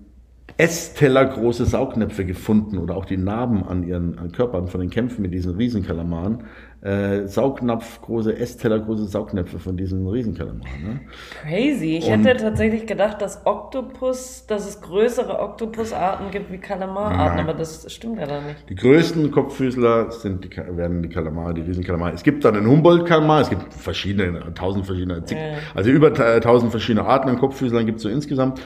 [0.59, 5.21] Essteller große Saugnäpfe gefunden oder auch die Narben an ihren an Körpern von den Kämpfen
[5.21, 6.43] mit diesen Riesenkalamaren
[6.81, 10.83] äh, Saugnapf, große Essteller, große Saugnäpfe von diesen Riesenkalamaren.
[10.83, 10.99] Ne?
[11.43, 11.97] Crazy.
[11.99, 17.53] Ich Und- hätte tatsächlich gedacht, dass Oktopus, dass es größere Oktopusarten gibt wie Kalamararten, aber
[17.53, 18.69] das stimmt ja dann nicht.
[18.69, 22.11] Die größten Kopffüßler sind die, werden die Kalamare, die Riesenkalamare.
[22.13, 25.57] Es gibt dann den Humboldt-Kalamar, es gibt verschiedene, tausend verschiedene, zig, Ja.
[25.73, 28.61] also über ta- tausend verschiedene Arten an Kopffüßlern gibt es so insgesamt.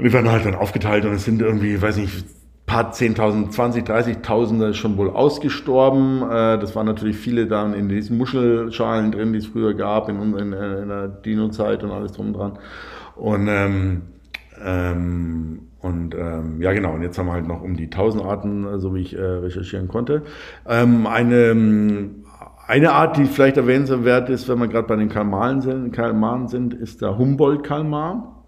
[0.00, 2.24] Und die werden halt dann aufgeteilt und es sind irgendwie, weiß nicht,
[2.64, 6.22] paar 10.000, 20, 30.000 schon wohl ausgestorben.
[6.22, 10.18] Äh, Das waren natürlich viele dann in diesen Muschelschalen drin, die es früher gab, in,
[10.22, 12.58] in, in der Dino-Zeit und alles drum und dran.
[13.14, 14.02] Und, ähm,
[14.64, 18.64] ähm, und ähm, ja genau, und jetzt haben wir halt noch um die 1000 Arten,
[18.66, 20.22] äh, so wie ich äh, recherchieren konnte.
[20.66, 22.08] Ähm, eine,
[22.66, 26.72] eine Art, die vielleicht erwähnenswert ist, wenn wir gerade bei den Kalmaren sind, Kalmaren sind,
[26.72, 28.39] ist der Humboldt-Kalmar.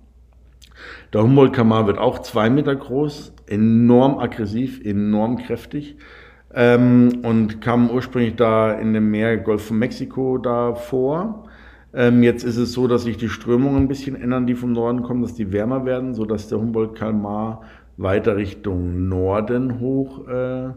[1.13, 5.97] Der Humboldt-Kalmar wird auch zwei Meter groß, enorm aggressiv, enorm kräftig
[6.55, 11.45] ähm, und kam ursprünglich da in dem Meer Golf von Mexiko da vor.
[11.95, 15.03] Ähm, jetzt ist es so, dass sich die Strömungen ein bisschen ändern, die vom Norden
[15.03, 17.63] kommen, dass die wärmer werden, so dass der Humboldt-Kalmar
[17.97, 20.71] weiter Richtung Norden hoch äh,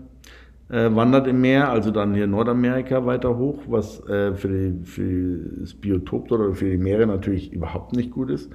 [0.70, 5.38] äh, wandert im Meer, also dann hier Nordamerika weiter hoch, was äh, für, die, für
[5.62, 8.52] das Biotop dort oder für die Meere natürlich überhaupt nicht gut ist.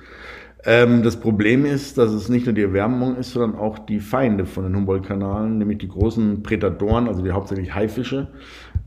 [0.64, 4.44] Ähm, das Problem ist, dass es nicht nur die Erwärmung ist, sondern auch die Feinde
[4.44, 8.28] von den Humboldt-Kanalen, nämlich die großen Prädatoren, also die hauptsächlich Haifische,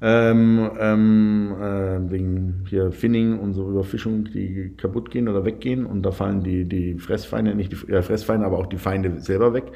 [0.01, 5.85] ähm, ähm, äh, wegen hier Finning und so Überfischung, die kaputt gehen oder weggehen.
[5.85, 9.53] Und da fallen die, die Fressfeinde, nicht die äh, Fressfeinde, aber auch die Feinde selber
[9.53, 9.71] weg.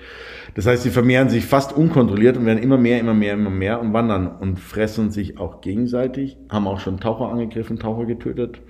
[0.53, 3.81] Das heißt, sie vermehren sich fast unkontrolliert und werden immer mehr, immer mehr, immer mehr
[3.81, 8.62] und wandern und fressen sich auch gegenseitig, haben auch schon Taucher angegriffen, Taucher getötet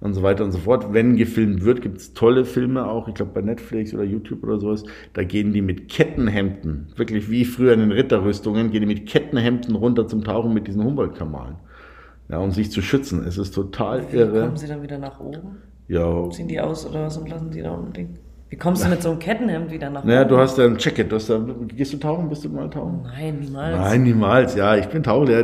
[0.00, 0.92] und so weiter und so fort.
[0.92, 4.58] Wenn gefilmt wird, gibt es tolle Filme auch, ich glaube bei Netflix oder YouTube oder
[4.58, 9.06] sowas, da gehen die mit Kettenhemden, wirklich wie früher in den Ritterrüstungen, gehen die mit
[9.06, 11.56] Kettenhemden runter zum Tauchen mit diesen Humboldt-Kamalen.
[12.28, 13.24] Ja, um sich zu schützen.
[13.24, 14.40] Es ist total Wie irre.
[14.40, 15.58] kommen sie dann wieder nach oben?
[15.88, 18.18] Ja, Ziehen die aus oder was und lassen die da unten liegen?
[18.48, 21.10] Wie kommst du mit so einem Kettenhemd wieder nach naja, du hast ja ein Jacket,
[21.10, 23.02] du hast da, gehst du tauchen, bist du mal tauchen?
[23.02, 23.76] Nein, niemals.
[23.76, 24.54] Nein, niemals.
[24.54, 25.42] Ja, ich bin Tauchlehrer.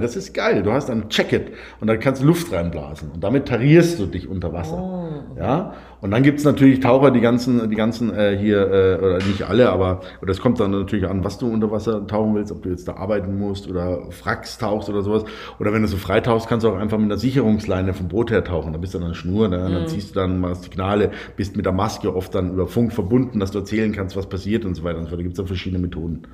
[0.00, 0.62] Das ist geil.
[0.62, 1.48] Du hast ein Jacket
[1.80, 4.78] und da kannst du Luft reinblasen und damit tarierst du dich unter Wasser.
[4.78, 5.36] Oh.
[5.36, 9.44] Ja, und dann gibt's natürlich Taucher, die ganzen, die ganzen äh, hier, äh, oder nicht
[9.44, 12.62] alle, aber oder es kommt dann natürlich an, was du unter Wasser tauchen willst, ob
[12.62, 15.24] du jetzt da arbeiten musst oder Fracks tauchst oder sowas.
[15.58, 18.30] Oder wenn du so frei tauchst, kannst du auch einfach mit einer Sicherungsleine vom Boot
[18.30, 18.74] her tauchen.
[18.74, 19.56] Da bist du an einer Schnur, ne?
[19.56, 23.40] dann ziehst du dann mal Signale, bist mit der Maske oft dann über Funk verbunden,
[23.40, 25.20] dass du erzählen kannst, was passiert und so weiter und so fort.
[25.20, 26.24] Da gibt's dann verschiedene Methoden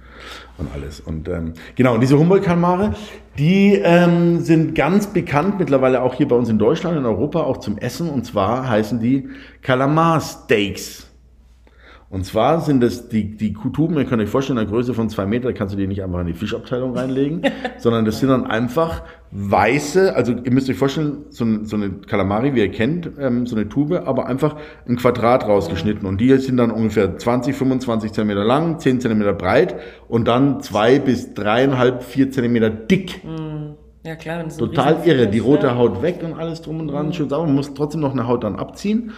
[0.59, 0.99] und alles.
[0.99, 2.95] Und ähm, genau, und diese Humboldt-Kalmare,
[3.39, 7.59] die ähm, sind ganz bekannt mittlerweile auch hier bei uns in Deutschland, in Europa, auch
[7.59, 8.11] zum Essen.
[8.11, 9.29] Und zwar heißen die
[9.63, 11.07] Kalamar-Steaks.
[12.13, 15.09] Und zwar sind es die, die Tuben, ihr könnt euch vorstellen, in der Größe von
[15.09, 17.43] zwei Meter kannst du die nicht einfach in die Fischabteilung reinlegen,
[17.79, 21.91] sondern das sind dann einfach weiße, also ihr müsst euch vorstellen, so, ein- so eine
[21.91, 24.57] Kalamari, wie ihr kennt, ähm, so eine Tube, aber einfach
[24.89, 26.05] ein Quadrat rausgeschnitten.
[26.05, 29.77] Und die sind dann ungefähr 20, 25 Zentimeter lang, 10 Zentimeter breit
[30.09, 33.21] und dann zwei bis dreieinhalb, vier Zentimeter dick.
[34.03, 35.27] Ja klar, Total irre.
[35.29, 35.77] Die rote.
[35.77, 37.13] Haut weg und alles drum und dran.
[37.13, 37.45] Schön sauber.
[37.47, 39.13] Man muss trotzdem noch eine Haut dann abziehen.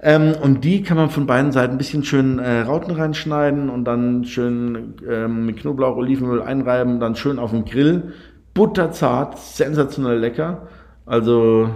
[0.00, 3.84] Ähm, und die kann man von beiden Seiten ein bisschen schön äh, Rauten reinschneiden und
[3.84, 8.12] dann schön ähm, mit Knoblauch, Olivenöl einreiben, dann schön auf dem Grill.
[8.54, 10.68] Butterzart, sensationell lecker.
[11.04, 11.70] Also,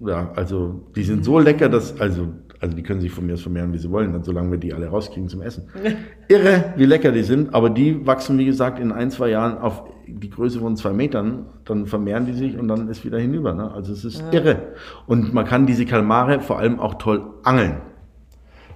[0.00, 2.28] ja, also die sind so lecker, dass, also,
[2.60, 4.72] also die können sich von mir aus vermehren, wie sie wollen, dann solange wir die
[4.72, 5.68] alle rauskriegen zum Essen.
[6.28, 9.84] Irre, wie lecker die sind, aber die wachsen, wie gesagt, in ein, zwei Jahren auf
[10.06, 13.54] die Größe von zwei Metern, dann vermehren die sich und dann ist wieder hinüber.
[13.54, 13.70] Ne?
[13.70, 14.74] Also es ist irre.
[15.06, 17.80] Und man kann diese Kalmare vor allem auch toll angeln.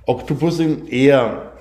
[0.07, 1.53] Oktopusse eher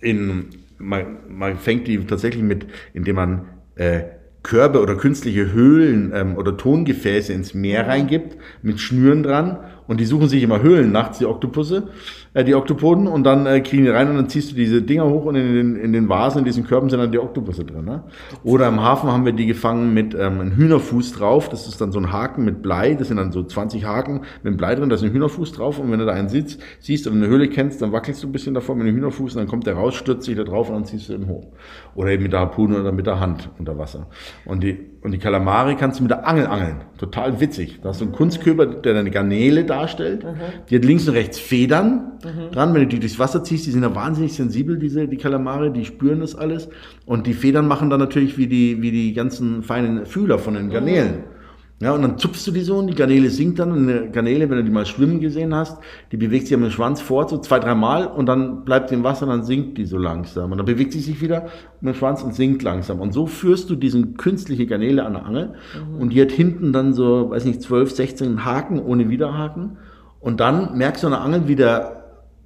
[0.00, 0.46] in,
[0.78, 4.02] man, man fängt die tatsächlich mit, indem man äh,
[4.42, 9.58] Körbe oder künstliche Höhlen ähm, oder Tongefäße ins Meer reingibt, mit Schnüren dran.
[9.88, 11.88] Und die suchen sich immer Höhlen nachts, die Oktopusse,
[12.34, 15.06] äh, die Oktopoden, und dann äh, kriegen die rein und dann ziehst du diese Dinger
[15.06, 17.86] hoch und in den, in den Vasen, in diesen Körben sind dann die Oktopusse drin.
[17.86, 18.02] Ne?
[18.44, 21.48] Oder im Hafen haben wir die gefangen mit ähm, einem Hühnerfuß drauf.
[21.48, 22.94] Das ist dann so ein Haken mit Blei.
[22.94, 24.90] Das sind dann so 20 Haken mit Blei drin.
[24.90, 25.78] Da ist ein Hühnerfuß drauf.
[25.78, 28.32] Und wenn du da einen sitzt, siehst oder eine Höhle kennst, dann wackelst du ein
[28.32, 30.74] bisschen davor mit dem Hühnerfuß und dann kommt der raus, stürzt sich da drauf und
[30.74, 31.46] dann ziehst du ihn hoch.
[31.94, 34.06] Oder eben mit der Harpune oder mit der Hand unter Wasser.
[34.44, 36.80] Und die, und die Kalamari kannst du mit der Angel angeln.
[36.98, 37.78] Total witzig.
[37.82, 40.26] Da hast du einen Kunstköder, der deine Garnele darstellt.
[40.68, 42.18] Die hat links und rechts Federn
[42.50, 42.74] dran.
[42.74, 45.84] Wenn du die durchs Wasser ziehst, die sind ja wahnsinnig sensibel, diese, die Kalamari, die
[45.84, 46.68] spüren das alles.
[47.06, 50.68] Und die Federn machen dann natürlich wie die, wie die ganzen feinen Fühler von den
[50.70, 51.24] Garnelen.
[51.80, 53.70] Ja, und dann zupfst du die so und die Garnele sinkt dann.
[53.70, 55.78] Und eine Garnele, wenn du die mal schwimmen gesehen hast,
[56.10, 59.04] die bewegt sich mit dem Schwanz fort, so zwei, dreimal und dann bleibt die im
[59.04, 60.50] Wasser und dann sinkt die so langsam.
[60.50, 61.46] Und dann bewegt sie sich wieder
[61.80, 63.00] mit dem Schwanz und sinkt langsam.
[63.00, 66.00] Und so führst du diesen künstliche Garnele an der Angel mhm.
[66.00, 69.76] und die hat hinten dann so, weiß nicht, 12, 16 Haken ohne Widerhaken.
[70.18, 71.98] Und dann merkst du an der Angel, wie der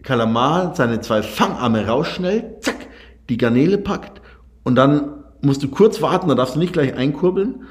[0.02, 2.88] Kalamar seine zwei Fangarme rausschnellt, zack,
[3.30, 4.20] die Garnele packt
[4.62, 7.62] und dann musst du kurz warten, da darfst du nicht gleich einkurbeln,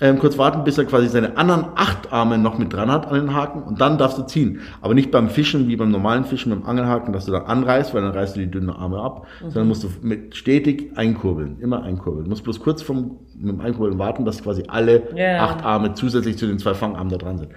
[0.00, 3.14] ähm, kurz warten, bis er quasi seine anderen acht Arme noch mit dran hat an
[3.14, 4.60] den Haken und dann darfst du ziehen.
[4.82, 7.94] Aber nicht beim Fischen wie beim normalen Fischen mit dem Angelhaken, dass du dann anreißt,
[7.94, 9.50] weil dann reißt du die dünnen Arme ab, mhm.
[9.50, 12.24] sondern musst du mit stetig einkurbeln, immer einkurbeln.
[12.24, 15.42] Du musst bloß kurz vom, mit dem Einkurbeln warten, dass quasi alle yeah.
[15.42, 17.52] acht Arme zusätzlich zu den zwei Fangarmen da dran sind.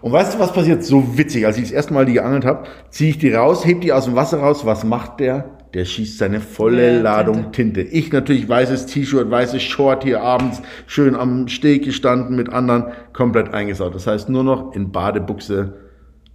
[0.00, 0.84] Und weißt du, was passiert?
[0.84, 1.46] So witzig.
[1.46, 4.06] Als ich das erste Mal die geangelt habe, ziehe ich die raus, heb die aus
[4.06, 4.66] dem Wasser raus.
[4.66, 5.53] Was macht der?
[5.74, 7.82] Der schießt seine volle ja, Ladung Tinte.
[7.82, 7.96] Tinte.
[7.96, 13.52] Ich natürlich weißes T-Shirt, weißes Short hier abends, schön am Steg gestanden mit anderen, komplett
[13.52, 13.94] eingesaut.
[13.94, 15.74] Das heißt nur noch in Badebuchse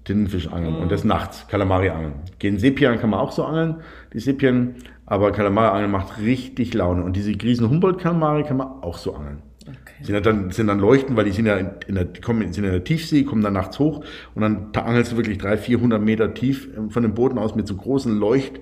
[0.05, 0.81] Tintenfisch angeln mhm.
[0.81, 2.13] und das nachts, Kalamari angeln.
[2.39, 3.77] Gehen Sepien kann man auch so angeln,
[4.13, 4.75] die Sepien,
[5.05, 9.43] aber Kalamari angeln macht richtig Laune und diese riesen Humboldt-Kalamari kann man auch so angeln.
[9.67, 10.03] Okay.
[10.03, 12.83] Sind dann, sind dann leuchten, weil die sind ja in der, kommen, sind in der
[12.83, 17.03] Tiefsee, kommen dann nachts hoch und dann angelst du wirklich 300, 400 Meter tief von
[17.03, 18.59] dem Booten aus mit so großen Leucht,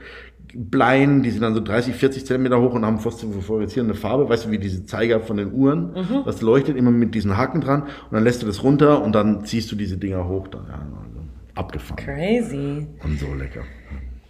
[0.54, 4.52] Bleien, die sind dann so 30, 40 Zentimeter hoch und haben phosphoreszierende Farbe, weißt du,
[4.52, 6.24] wie diese Zeiger von den Uhren, mhm.
[6.26, 9.46] das leuchtet immer mit diesen Haken dran und dann lässt du das runter und dann
[9.46, 11.20] ziehst du diese Dinger hoch, dann ja, also
[11.56, 12.04] abgefahren.
[12.04, 12.88] Crazy.
[13.04, 13.62] Und so lecker.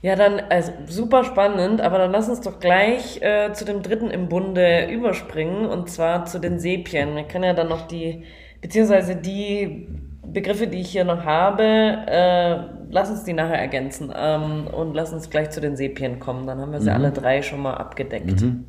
[0.01, 4.09] Ja, dann also super spannend, aber dann lass uns doch gleich äh, zu dem dritten
[4.11, 7.15] im Bunde überspringen und zwar zu den Sepien.
[7.15, 8.23] Wir können ja dann noch die,
[8.61, 9.87] beziehungsweise die
[10.25, 15.13] Begriffe, die ich hier noch habe, äh, lass uns die nachher ergänzen ähm, und lass
[15.13, 16.47] uns gleich zu den Sepien kommen.
[16.47, 16.95] Dann haben wir sie mhm.
[16.95, 18.41] alle drei schon mal abgedeckt.
[18.41, 18.65] Mhm.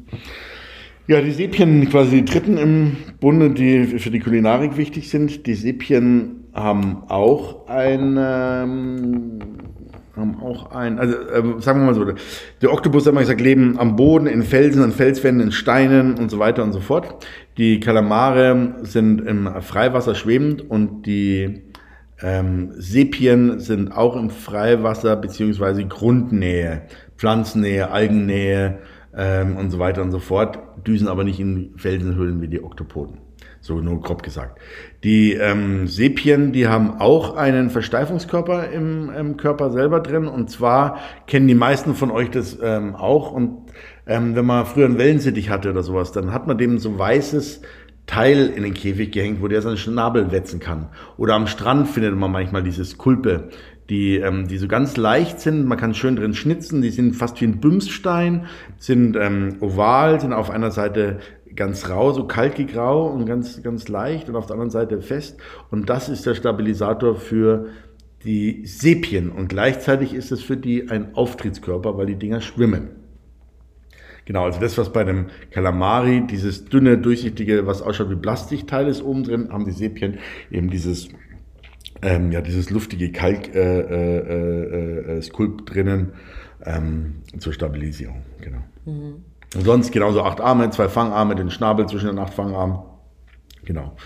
[1.09, 5.46] Ja, die Sepien, quasi die dritten im Bunde, die für die Kulinarik wichtig sind.
[5.46, 9.38] Die Sepien haben auch ein, ähm,
[10.14, 12.04] haben auch ein, also äh, sagen wir mal so,
[12.61, 16.31] der Oktopus, haben wir gesagt, leben am Boden, in Felsen, an Felswänden, in Steinen und
[16.31, 17.26] so weiter und so fort.
[17.57, 21.67] Die Kalamare sind im Freiwasser schwebend und die
[22.22, 26.83] ähm, Sepien sind auch im Freiwasser beziehungsweise Grundnähe,
[27.16, 28.78] Pflanzennähe, Algennähe
[29.14, 33.18] ähm, und so weiter und so fort, düsen aber nicht in Felsenhöhlen wie die Oktopoden.
[33.61, 34.61] So nur grob gesagt.
[35.04, 40.28] Die ähm, Sepien, die haben auch einen Versteifungskörper im, im Körper selber drin.
[40.28, 43.33] Und zwar kennen die meisten von euch das ähm, auch.
[43.33, 43.72] Und
[44.07, 47.62] ähm, wenn man früher einen Wellensittich hatte oder sowas, dann hat man dem so weißes
[48.09, 50.88] Teil in den Käfig gehängt, wo der seinen Schnabel wetzen kann.
[51.16, 53.51] Oder am Strand findet man manchmal dieses Kulpe,
[53.90, 55.66] die, ähm, die so ganz leicht sind.
[55.66, 56.83] Man kann schön drin schnitzen.
[56.83, 58.47] Die sind fast wie ein Bümsstein,
[58.79, 61.18] sind ähm, oval, sind auf einer Seite
[61.55, 65.38] ganz rau, so kalkigrau und ganz, ganz leicht und auf der anderen Seite fest.
[65.71, 67.66] Und das ist der Stabilisator für
[68.25, 69.31] die Sepien.
[69.31, 72.98] Und gleichzeitig ist es für die ein Auftrittskörper, weil die Dinger schwimmen.
[74.29, 79.03] Genau, also das, was bei dem Kalamari, dieses dünne, durchsichtige, was ausschaut wie Plastikteil ist
[79.03, 80.19] oben drin, haben die Sepien
[80.51, 81.09] eben dieses,
[82.03, 86.12] ähm, ja, dieses luftige Kalk, äh, äh, äh, äh drinnen
[86.62, 88.21] ähm, zur Stabilisierung.
[88.43, 88.59] Genau.
[88.85, 89.25] Mhm.
[89.55, 92.81] Und sonst genauso acht Arme, zwei Fangarme, den Schnabel zwischen den acht Fangarmen.
[93.64, 93.97] Genau.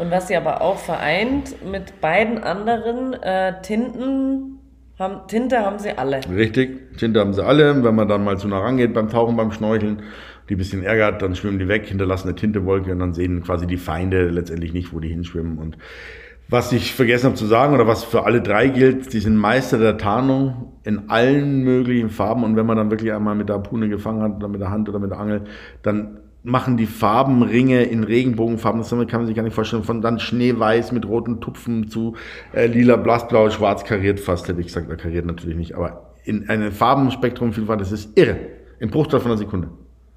[0.00, 4.59] Und was sie aber auch vereint mit beiden anderen äh, Tinten,
[5.00, 6.20] haben, Tinte haben sie alle.
[6.34, 7.82] Richtig, Tinte haben sie alle.
[7.82, 10.02] Wenn man dann mal zu nah rangeht beim Tauchen, beim Schnorcheln,
[10.48, 13.66] die ein bisschen ärgert, dann schwimmen die weg, hinterlassen eine Tintewolke und dann sehen quasi
[13.66, 15.58] die Feinde letztendlich nicht, wo die hinschwimmen.
[15.58, 15.76] Und
[16.50, 19.78] was ich vergessen habe zu sagen oder was für alle drei gilt, die sind Meister
[19.78, 23.88] der Tarnung in allen möglichen Farben und wenn man dann wirklich einmal mit der Harpune
[23.88, 25.42] gefangen hat oder mit der Hand oder mit der Angel,
[25.82, 30.18] dann machen die Farbenringe in Regenbogenfarben, das kann man sich gar nicht vorstellen, von dann
[30.18, 32.16] schneeweiß mit roten Tupfen zu
[32.52, 36.72] äh, lila, blassblau, schwarz kariert fast, hätte ich gesagt, kariert natürlich nicht, aber in einem
[36.72, 38.36] Farbenspektrum Vielfalt, das ist irre,
[38.78, 39.68] im Bruchteil von einer Sekunde.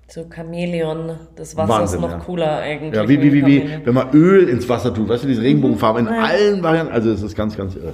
[0.08, 2.18] So Chamäleon, das Wasser Wahnsinn, ist noch ja.
[2.20, 2.94] cooler eigentlich.
[2.94, 6.08] Ja, wie, wie, wie, wie, wenn man Öl ins Wasser tut, weißt du, diese Regenbogenfarben
[6.08, 6.22] in ja.
[6.22, 7.94] allen Varianten, also es ist ganz, ganz irre.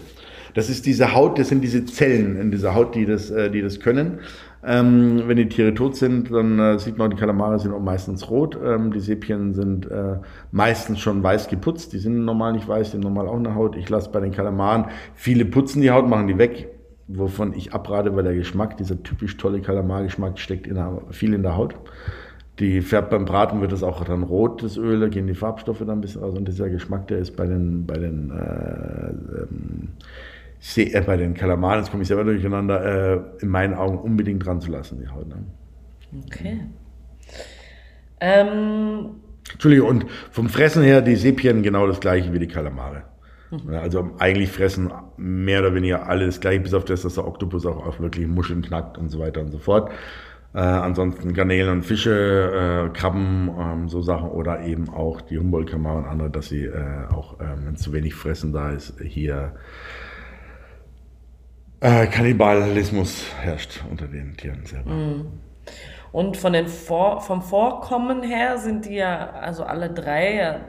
[0.55, 3.61] Das ist diese Haut, das sind diese Zellen in dieser Haut, die das, äh, die
[3.61, 4.19] das können.
[4.61, 8.29] Ähm, wenn die Tiere tot sind, dann äh, sieht man, die Kalamare sind auch meistens
[8.29, 8.57] rot.
[8.63, 10.17] Ähm, die Sepien sind äh,
[10.51, 11.93] meistens schon weiß geputzt.
[11.93, 13.75] Die sind normal nicht weiß, die haben normal auch eine Haut.
[13.77, 16.69] Ich lasse bei den Kalamaren viele putzen die Haut, machen die weg
[17.09, 21.43] wovon ich abrate, weil der Geschmack, dieser typisch tolle Kalamar-Geschmack, steckt in der, viel in
[21.43, 21.75] der Haut.
[22.59, 25.79] Die färbt beim Braten wird es auch dann rot, das Öl, da gehen die Farbstoffe
[25.79, 29.89] dann ein bisschen raus und dieser Geschmack, der ist bei den, bei den, äh, ähm,
[30.75, 34.61] äh, bei den Kalamaren, jetzt komme ich selber durcheinander, äh, in meinen Augen unbedingt dran
[34.61, 35.27] zu lassen, die Haut.
[35.27, 35.43] Ne?
[36.25, 36.61] Okay.
[38.19, 39.15] Ähm,
[39.51, 43.03] Entschuldigung, und vom Fressen her die Sepien genau das gleiche wie die Kalamare.
[43.51, 43.73] Mhm.
[43.73, 47.65] Also eigentlich fressen mehr oder weniger alle das gleiche, bis auf das, dass der Oktopus
[47.65, 49.91] auch, auch wirklich Muscheln knackt und so weiter und so fort.
[50.53, 55.95] Äh, ansonsten Garnelen und Fische, äh, Krabben, ähm, so Sachen oder eben auch die Humboldt-Kammer
[55.95, 59.53] und andere, dass sie äh, auch, ähm, wenn zu wenig Fressen da ist, hier
[61.81, 64.91] äh, Kannibalismus herrscht unter den Tieren selber.
[64.91, 65.27] Mhm.
[66.11, 70.59] Und von den Vor vom Vorkommen her sind die ja, also alle drei, ja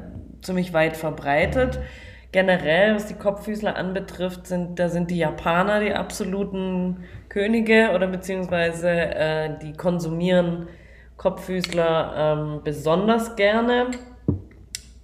[0.42, 1.80] ziemlich weit verbreitet.
[2.32, 8.88] Generell, was die Kopffüßler anbetrifft, sind, da sind die Japaner die absoluten Könige oder beziehungsweise
[8.88, 10.68] äh, die konsumieren
[11.16, 13.90] Kopffüßler ähm, besonders gerne.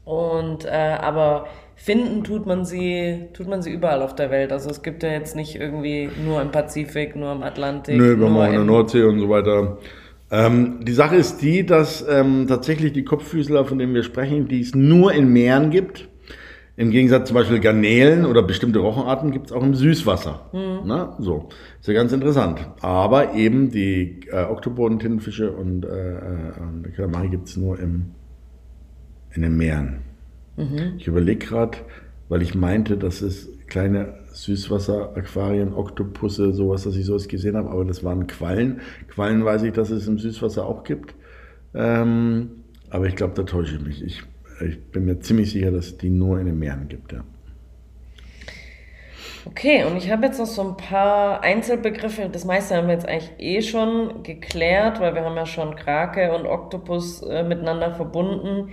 [0.05, 4.51] Und äh, aber finden tut man sie, tut man sie überall auf der Welt.
[4.51, 7.97] Also es gibt ja jetzt nicht irgendwie nur im Pazifik, nur im Atlantik.
[7.97, 9.79] Nö, wir machen in der Nordsee und so weiter.
[10.31, 14.61] Ähm, die Sache ist die, dass ähm, tatsächlich die Kopffüßler, von denen wir sprechen, die
[14.61, 16.09] es nur in Meeren gibt.
[16.79, 20.51] Im Gegensatz zum Beispiel Garnelen oder bestimmte Rochenarten gibt es auch im Süßwasser.
[20.53, 20.81] Mhm.
[20.85, 21.49] Na, so.
[21.81, 22.69] Ist ja ganz interessant.
[22.81, 28.11] Aber eben die äh, Oktopoden, Tintenfische und, äh, äh und Kalamari gibt es nur im,
[29.35, 30.06] in den Meeren.
[30.57, 30.95] Mhm.
[30.99, 31.79] Ich überlege gerade,
[32.29, 37.85] weil ich meinte, dass es kleine Süßwasser-Aquarien, Oktopusse, sowas, dass ich sowas gesehen habe, aber
[37.85, 38.81] das waren Quallen.
[39.09, 41.15] Quallen weiß ich, dass es im Süßwasser auch gibt.
[41.75, 42.51] Ähm,
[42.91, 44.05] aber ich glaube, da täusche ich mich.
[44.05, 44.23] Ich,
[44.67, 47.25] ich bin mir ziemlich sicher, dass es die nur in den Meeren gibt, ja.
[49.49, 52.29] Okay, und ich habe jetzt noch so ein paar Einzelbegriffe.
[52.31, 56.35] Das meiste haben wir jetzt eigentlich eh schon geklärt, weil wir haben ja schon Krake
[56.35, 58.73] und Oktopus äh, miteinander verbunden.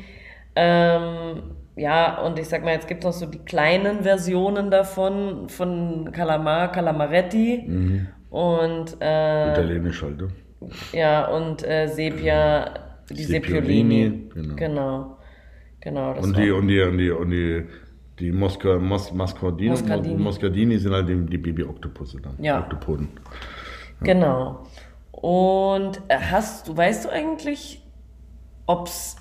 [0.56, 1.44] Ähm,
[1.76, 6.12] ja, und ich sag mal, jetzt gibt es noch so die kleinen Versionen davon, von
[6.12, 8.08] Calamar, Calamaretti mhm.
[8.30, 10.28] und äh, Italienisch halt, ne?
[10.92, 12.74] Ja, und äh, Sepia,
[13.10, 14.30] die Sepiolini.
[14.34, 14.56] Genau.
[14.56, 15.18] genau.
[15.82, 17.64] genau und, die, und die, und die, und die,
[18.20, 20.16] die Mosca, Mos, Mascardini, Moscardini.
[20.16, 22.36] Moscardini sind halt die, die Baby-Oktopusse dann.
[22.42, 22.60] Ja.
[22.60, 23.10] Oktopoden.
[24.00, 24.14] Ja.
[24.14, 24.68] Genau.
[25.12, 27.82] Und äh, hast du, weißt du eigentlich,
[28.68, 29.16] ob es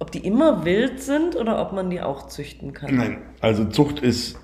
[0.00, 2.96] ob die immer wild sind oder ob man die auch züchten kann?
[2.96, 4.40] Nein, also Zucht ist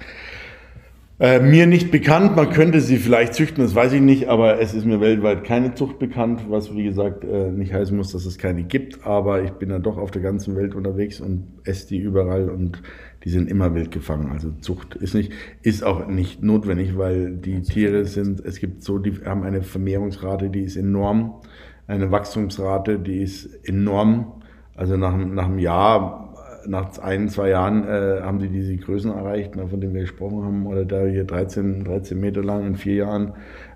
[1.19, 2.37] äh, mir nicht bekannt.
[2.37, 5.75] Man könnte sie vielleicht züchten, das weiß ich nicht, aber es ist mir weltweit keine
[5.75, 9.07] Zucht bekannt, was wie gesagt äh, nicht heißen muss, dass es keine gibt.
[9.07, 12.83] Aber ich bin ja doch auf der ganzen Welt unterwegs und esse die überall und
[13.25, 14.31] die sind immer wild gefangen.
[14.31, 18.99] Also Zucht ist nicht, ist auch nicht notwendig, weil die Tiere sind, es gibt so,
[18.99, 21.41] die haben eine Vermehrungsrate, die ist enorm,
[21.87, 24.43] eine Wachstumsrate, die ist enorm
[24.77, 26.35] also nach, nach einem Jahr,
[26.67, 30.45] nach ein, zwei Jahren äh, haben sie diese Größen erreicht, ne, von denen wir gesprochen
[30.45, 33.33] haben, oder da hier 13, 13 Meter lang in vier Jahren.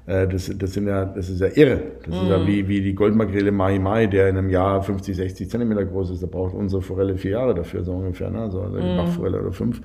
[0.06, 1.82] Äh, das, das, sind ja, das ist ja irre.
[2.04, 2.22] Das mhm.
[2.22, 2.46] ist ja mhm.
[2.46, 6.22] wie, wie die Goldmakrele Mai Mai, der in einem Jahr 50, 60 Zentimeter groß ist.
[6.22, 8.40] Da braucht unsere Forelle vier Jahre dafür, so ungefähr, ne?
[8.40, 8.96] also die mhm.
[8.96, 9.80] Bachforelle oder fünf.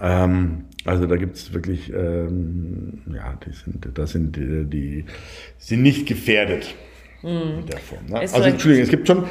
[0.00, 5.04] Ähm, also da gibt es wirklich, ähm, ja, die sind, das sind die, die
[5.58, 6.74] sind nicht gefährdet.
[7.22, 7.60] Mhm.
[7.60, 8.06] In der Form.
[8.08, 8.20] Ne?
[8.20, 9.24] Also Entschuldigung, es gibt schon,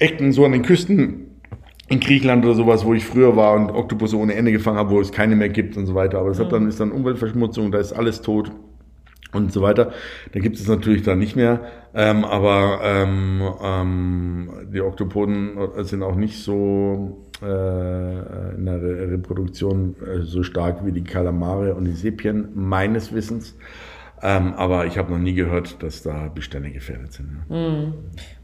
[0.00, 1.26] Ecken so an den Küsten
[1.88, 5.00] in Griechenland oder sowas, wo ich früher war und Oktopusse ohne Ende gefangen habe, wo
[5.00, 6.18] es keine mehr gibt und so weiter.
[6.18, 6.44] Aber das mhm.
[6.44, 8.50] hat dann, ist dann Umweltverschmutzung, da ist alles tot
[9.32, 9.92] und so weiter.
[10.32, 11.60] Da gibt es natürlich dann nicht mehr.
[11.94, 20.22] Ähm, aber ähm, ähm, die Oktopoden sind auch nicht so äh, in der Reproduktion äh,
[20.22, 23.56] so stark wie die Kalamare und die Sepien, meines Wissens.
[24.22, 27.48] Ähm, aber ich habe noch nie gehört, dass da Bestände gefährdet sind.
[27.48, 27.94] Mhm.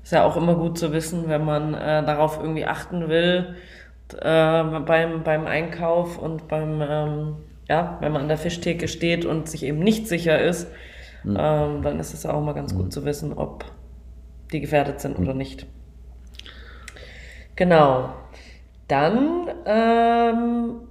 [0.07, 3.57] Ist ja auch immer gut zu wissen, wenn man äh, darauf irgendwie achten will
[4.15, 7.37] äh, beim, beim Einkauf und beim, ähm,
[7.69, 10.71] ja, wenn man an der Fischtheke steht und sich eben nicht sicher ist,
[11.25, 11.37] mhm.
[11.37, 12.83] ähm, dann ist es auch mal ganz mhm.
[12.83, 13.65] gut zu wissen, ob
[14.53, 15.67] die gefährdet sind oder nicht.
[17.57, 18.11] Genau.
[18.87, 20.83] Dann ähm,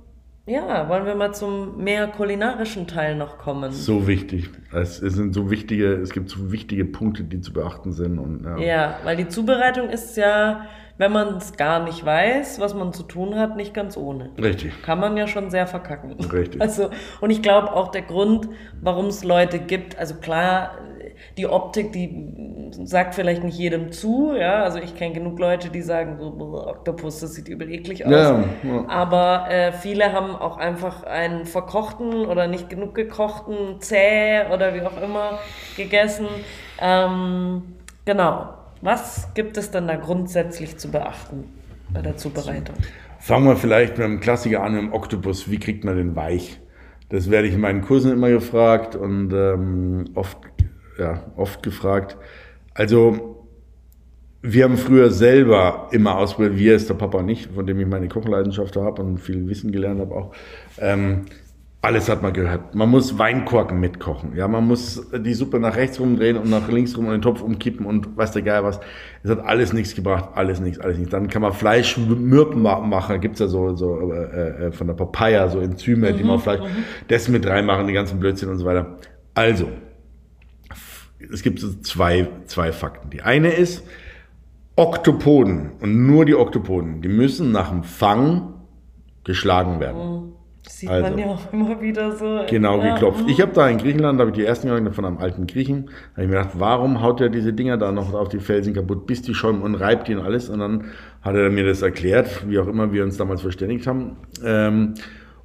[0.47, 3.71] ja, wollen wir mal zum mehr kulinarischen Teil noch kommen.
[3.71, 4.49] So wichtig.
[4.71, 8.19] Es, sind so wichtige, es gibt so wichtige Punkte, die zu beachten sind.
[8.19, 8.57] Und, ja.
[8.57, 13.03] ja, weil die Zubereitung ist ja, wenn man es gar nicht weiß, was man zu
[13.03, 14.29] tun hat, nicht ganz ohne.
[14.37, 14.81] Richtig.
[14.81, 16.13] Kann man ja schon sehr verkacken.
[16.13, 16.61] Richtig.
[16.65, 16.89] Also,
[17.21, 18.49] und ich glaube auch der Grund,
[18.81, 20.71] warum es Leute gibt, also klar,
[21.37, 25.81] die Optik, die sagt vielleicht nicht jedem zu, ja, also ich kenne genug Leute, die
[25.81, 26.33] sagen so,
[26.67, 28.85] Oktopus, das sieht übel eklig aus, ja, ja.
[28.87, 34.81] aber äh, viele haben auch einfach einen verkochten oder nicht genug gekochten, zäh oder wie
[34.81, 35.39] auch immer
[35.77, 36.27] gegessen,
[36.81, 38.64] ähm, genau.
[38.85, 41.45] Was gibt es dann da grundsätzlich zu beachten
[41.91, 42.75] bei der Zubereitung?
[43.17, 45.49] Fangen wir vielleicht mit einem Klassiker an, im Oktopus.
[45.49, 46.61] Wie kriegt man den weich?
[47.09, 50.37] Das werde ich in meinen Kursen immer gefragt und ähm, oft
[50.99, 52.15] ja, oft gefragt.
[52.75, 53.47] Also,
[54.43, 58.07] wir haben früher selber immer ausprobiert, wir ist der Papa nicht, von dem ich meine
[58.07, 60.35] Kochleidenschaft habe und viel Wissen gelernt habe auch.
[60.77, 61.25] Ähm,
[61.85, 62.73] alles hat man gehört.
[62.73, 64.35] Man muss Weinkorken mitkochen.
[64.35, 67.41] Ja, man muss die Suppe nach rechts rumdrehen und nach links rum und den Topf
[67.41, 68.79] umkippen und weiß der Geil was.
[69.21, 70.29] Es hat alles nichts gebracht.
[70.33, 71.11] Alles nichts, alles nichts.
[71.11, 73.21] Dann kann man Fleischmürben machen.
[73.21, 76.61] Gibt's ja so, so äh, äh, von der Papaya, so Enzyme, mhm, die man Fleisch,
[76.61, 76.85] mhm.
[77.07, 78.97] das mit reinmachen, die ganzen Blödsinn und so weiter.
[79.35, 79.67] Also,
[81.31, 83.11] es gibt so zwei, zwei Fakten.
[83.11, 83.83] Die eine ist,
[84.75, 88.55] Oktopoden und nur die Oktopoden, die müssen nach dem Fang
[89.23, 90.01] geschlagen werden.
[90.01, 90.35] Mhm.
[90.67, 92.41] Sieht also, man ja auch immer wieder so.
[92.49, 92.93] Genau, ja.
[92.93, 93.25] geklopft.
[93.27, 95.85] Ich habe da in Griechenland, da habe ich die ersten Jahre von einem alten Griechen,
[95.85, 98.73] da habe ich mir gedacht, warum haut er diese Dinger da noch auf die Felsen
[98.73, 100.49] kaputt, bis die schäumen und reibt die und alles.
[100.49, 100.85] Und dann
[101.21, 104.17] hat er mir das erklärt, wie auch immer wir uns damals verständigt haben.
[104.43, 104.95] Ähm,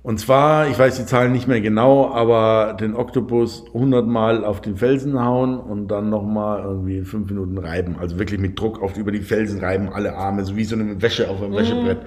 [0.03, 4.63] und zwar, ich weiß die Zahlen nicht mehr genau, aber den Oktopus 100 Mal auf
[4.63, 7.97] den Felsen hauen und dann nochmal irgendwie fünf Minuten reiben.
[8.01, 11.03] Also wirklich mit Druck auf über die Felsen reiben, alle Arme, so wie so eine
[11.03, 11.57] Wäsche auf einem mhm.
[11.57, 11.99] Wäschebrett.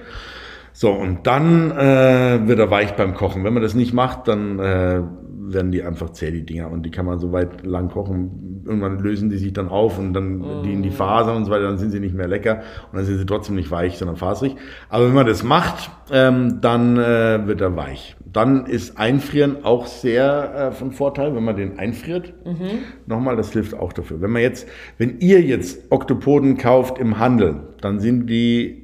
[0.76, 3.44] So, und dann äh, wird er weich beim Kochen.
[3.44, 5.02] Wenn man das nicht macht, dann äh,
[5.52, 6.68] werden die einfach zäh, die Dinger.
[6.68, 8.62] Und die kann man so weit lang kochen.
[8.66, 10.62] Irgendwann lösen die sich dann auf und dann mm.
[10.64, 13.04] die in die Fasern und so weiter, dann sind sie nicht mehr lecker und dann
[13.04, 14.56] sind sie trotzdem nicht weich, sondern faserig.
[14.88, 18.16] Aber wenn man das macht, ähm, dann äh, wird er weich.
[18.24, 22.32] Dann ist Einfrieren auch sehr äh, von Vorteil, wenn man den einfriert.
[22.44, 22.80] Mhm.
[23.06, 24.20] Nochmal, das hilft auch dafür.
[24.20, 24.68] Wenn man jetzt,
[24.98, 28.83] wenn ihr jetzt Oktopoden kauft im Handel, dann sind die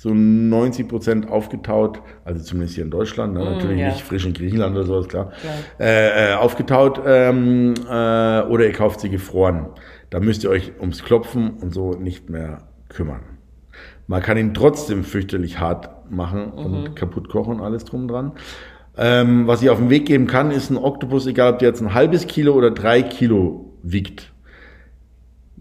[0.00, 3.40] so 90 Prozent aufgetaut, also zumindest hier in Deutschland, ne?
[3.40, 3.88] mm, natürlich ja.
[3.88, 5.30] nicht frisch in Griechenland oder sowas, klar,
[5.78, 9.66] äh, äh, aufgetaut ähm, äh, oder ihr kauft sie gefroren.
[10.08, 13.20] Da müsst ihr euch ums Klopfen und so nicht mehr kümmern.
[14.06, 16.64] Man kann ihn trotzdem fürchterlich hart machen mhm.
[16.64, 18.32] und kaputt kochen und alles drum dran.
[18.96, 21.82] Ähm, was ich auf den Weg geben kann, ist ein Oktopus, egal ob der jetzt
[21.82, 24.29] ein halbes Kilo oder drei Kilo wiegt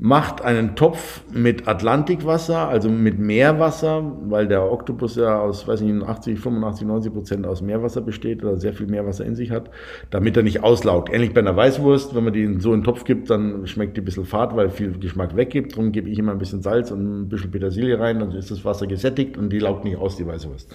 [0.01, 6.07] macht einen Topf mit Atlantikwasser, also mit Meerwasser, weil der Oktopus ja aus, weiß nicht,
[6.07, 9.69] 80, 85, 90 Prozent aus Meerwasser besteht oder sehr viel Meerwasser in sich hat,
[10.09, 11.09] damit er nicht auslaugt.
[11.11, 14.01] Ähnlich bei einer Weißwurst, wenn man die in so einen Topf gibt, dann schmeckt die
[14.01, 15.73] ein bisschen fad, weil viel Geschmack weggibt.
[15.73, 18.63] Darum gebe ich immer ein bisschen Salz und ein bisschen Petersilie rein, dann ist das
[18.63, 20.73] Wasser gesättigt und die laugt nicht aus, die Weißwurst.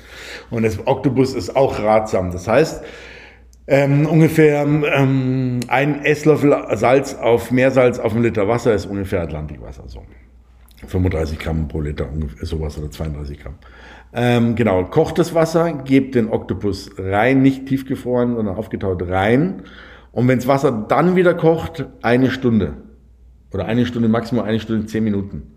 [0.51, 2.31] Und das Oktopus ist auch ratsam.
[2.31, 2.85] Das heißt,
[3.67, 9.85] ähm, ungefähr ähm, ein Esslöffel Salz auf Meersalz auf einen Liter Wasser ist ungefähr Atlantikwasser.
[9.87, 10.03] So.
[10.87, 13.55] 35 Gramm pro Liter, ungefähr sowas oder 32 Gramm.
[14.13, 19.63] Ähm, genau, kocht das Wasser, gebt den Oktopus rein, nicht tiefgefroren, sondern aufgetaut rein.
[20.13, 22.75] Und wenn das Wasser dann wieder kocht, eine Stunde.
[23.53, 25.55] Oder eine Stunde, maximal eine Stunde, zehn Minuten.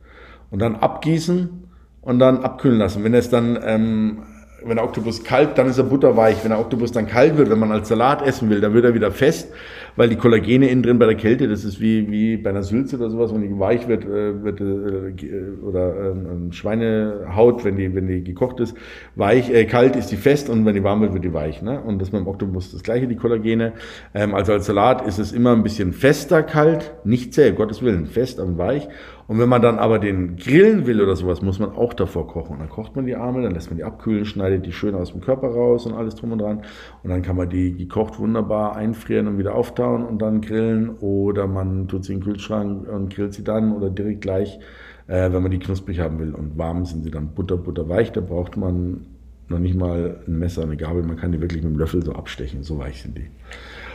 [0.49, 1.67] Und dann abgießen
[2.01, 3.03] und dann abkühlen lassen.
[3.03, 4.23] Wenn es dann ähm,
[4.63, 6.43] wenn der Oktopus kalt, dann ist er butterweich.
[6.43, 8.93] Wenn der Oktopus dann kalt wird, wenn man als Salat essen will, dann wird er
[8.93, 9.51] wieder fest,
[9.95, 12.97] weil die Kollagene innen drin bei der Kälte, das ist wie, wie bei einer Sülze
[12.97, 18.07] oder sowas, wenn die weich wird, äh, wird äh, oder ähm, Schweinehaut, wenn die, wenn
[18.07, 18.75] die gekocht ist,
[19.15, 21.61] weich, äh, kalt ist die fest und wenn die warm wird, wird die weich.
[21.61, 21.79] Ne?
[21.79, 23.73] Und das mit dem Oktopus das gleiche, die Kollagene.
[24.13, 28.07] Ähm, also als Salat ist es immer ein bisschen fester kalt, nicht zäh, Gottes Willen,
[28.07, 28.87] fest und weich.
[29.27, 32.53] Und wenn man dann aber den grillen will oder sowas, muss man auch davor kochen.
[32.53, 35.11] Und dann kocht man die Arme, dann lässt man die abkühlen, schneidet die schön aus
[35.11, 36.61] dem Körper raus und alles drum und dran.
[37.03, 40.91] Und dann kann man die gekocht wunderbar einfrieren und wieder auftauen und dann grillen.
[40.99, 44.59] Oder man tut sie in den Kühlschrank und grillt sie dann oder direkt gleich,
[45.07, 46.33] äh, wenn man die knusprig haben will.
[46.33, 48.13] Und warm sind sie dann butter, butter weich.
[48.13, 49.07] Da braucht man
[49.49, 51.03] noch nicht mal ein Messer, eine Gabel.
[51.03, 52.63] Man kann die wirklich mit dem Löffel so abstechen.
[52.63, 53.29] So weich sind die.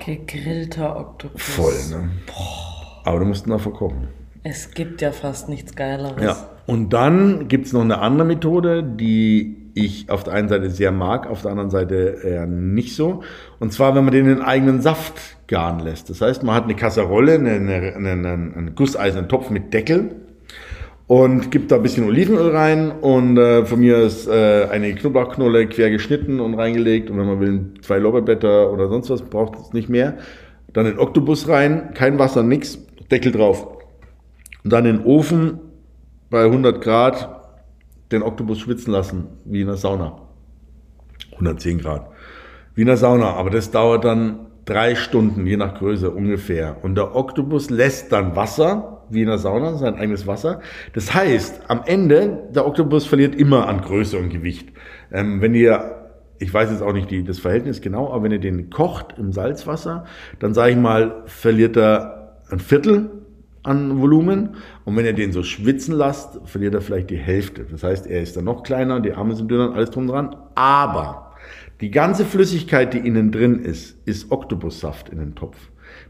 [0.05, 1.43] Gegrillter Oktopus.
[1.43, 2.11] Voll, ne?
[2.27, 3.03] Boah.
[3.05, 4.09] Aber du musst ihn davor kochen.
[4.45, 6.23] Es gibt ja fast nichts Geileres.
[6.23, 6.49] Ja.
[6.67, 10.93] Und dann gibt es noch eine andere Methode, die ich auf der einen Seite sehr
[10.93, 13.23] mag, auf der anderen Seite eher nicht so.
[13.59, 15.15] Und zwar, wenn man den in den eigenen Saft
[15.47, 16.11] garen lässt.
[16.11, 20.17] Das heißt, man hat eine Kasserolle, einen, eine, eine, einen gusseisernen Topf mit Deckel
[21.07, 25.67] und gibt da ein bisschen Olivenöl rein und äh, von mir ist äh, eine Knoblauchknolle
[25.67, 29.73] quer geschnitten und reingelegt und wenn man will zwei Lorbeerblätter oder sonst was, braucht es
[29.73, 30.15] nicht mehr.
[30.73, 32.79] Dann den Oktopus rein, kein Wasser, nix,
[33.11, 33.82] Deckel drauf.
[34.65, 35.61] Und dann in den Ofen
[36.31, 37.29] bei 100 Grad
[38.11, 40.19] den Oktopus schwitzen lassen, wie in der Sauna.
[41.33, 42.09] 110 Grad.
[42.75, 43.35] Wie in der Sauna.
[43.35, 46.77] Aber das dauert dann drei Stunden, je nach Größe ungefähr.
[46.83, 50.61] Und der Oktopus lässt dann Wasser, wie in der Sauna, sein eigenes Wasser.
[50.95, 54.71] Das heißt, am Ende, der Oktopus verliert immer an Größe und Gewicht.
[55.11, 56.09] Ähm, wenn ihr,
[56.39, 59.33] ich weiß jetzt auch nicht die, das Verhältnis genau, aber wenn ihr den kocht im
[59.33, 60.05] Salzwasser,
[60.39, 63.22] dann sage ich mal, verliert er ein Viertel
[63.63, 64.57] an Volumen.
[64.85, 67.65] Und wenn ihr den so schwitzen lasst, verliert er vielleicht die Hälfte.
[67.71, 70.37] Das heißt, er ist dann noch kleiner, die Arme sind dünner, alles drum dran.
[70.55, 71.33] Aber
[71.81, 75.57] die ganze Flüssigkeit, die innen drin ist, ist Oktopussaft in den Topf.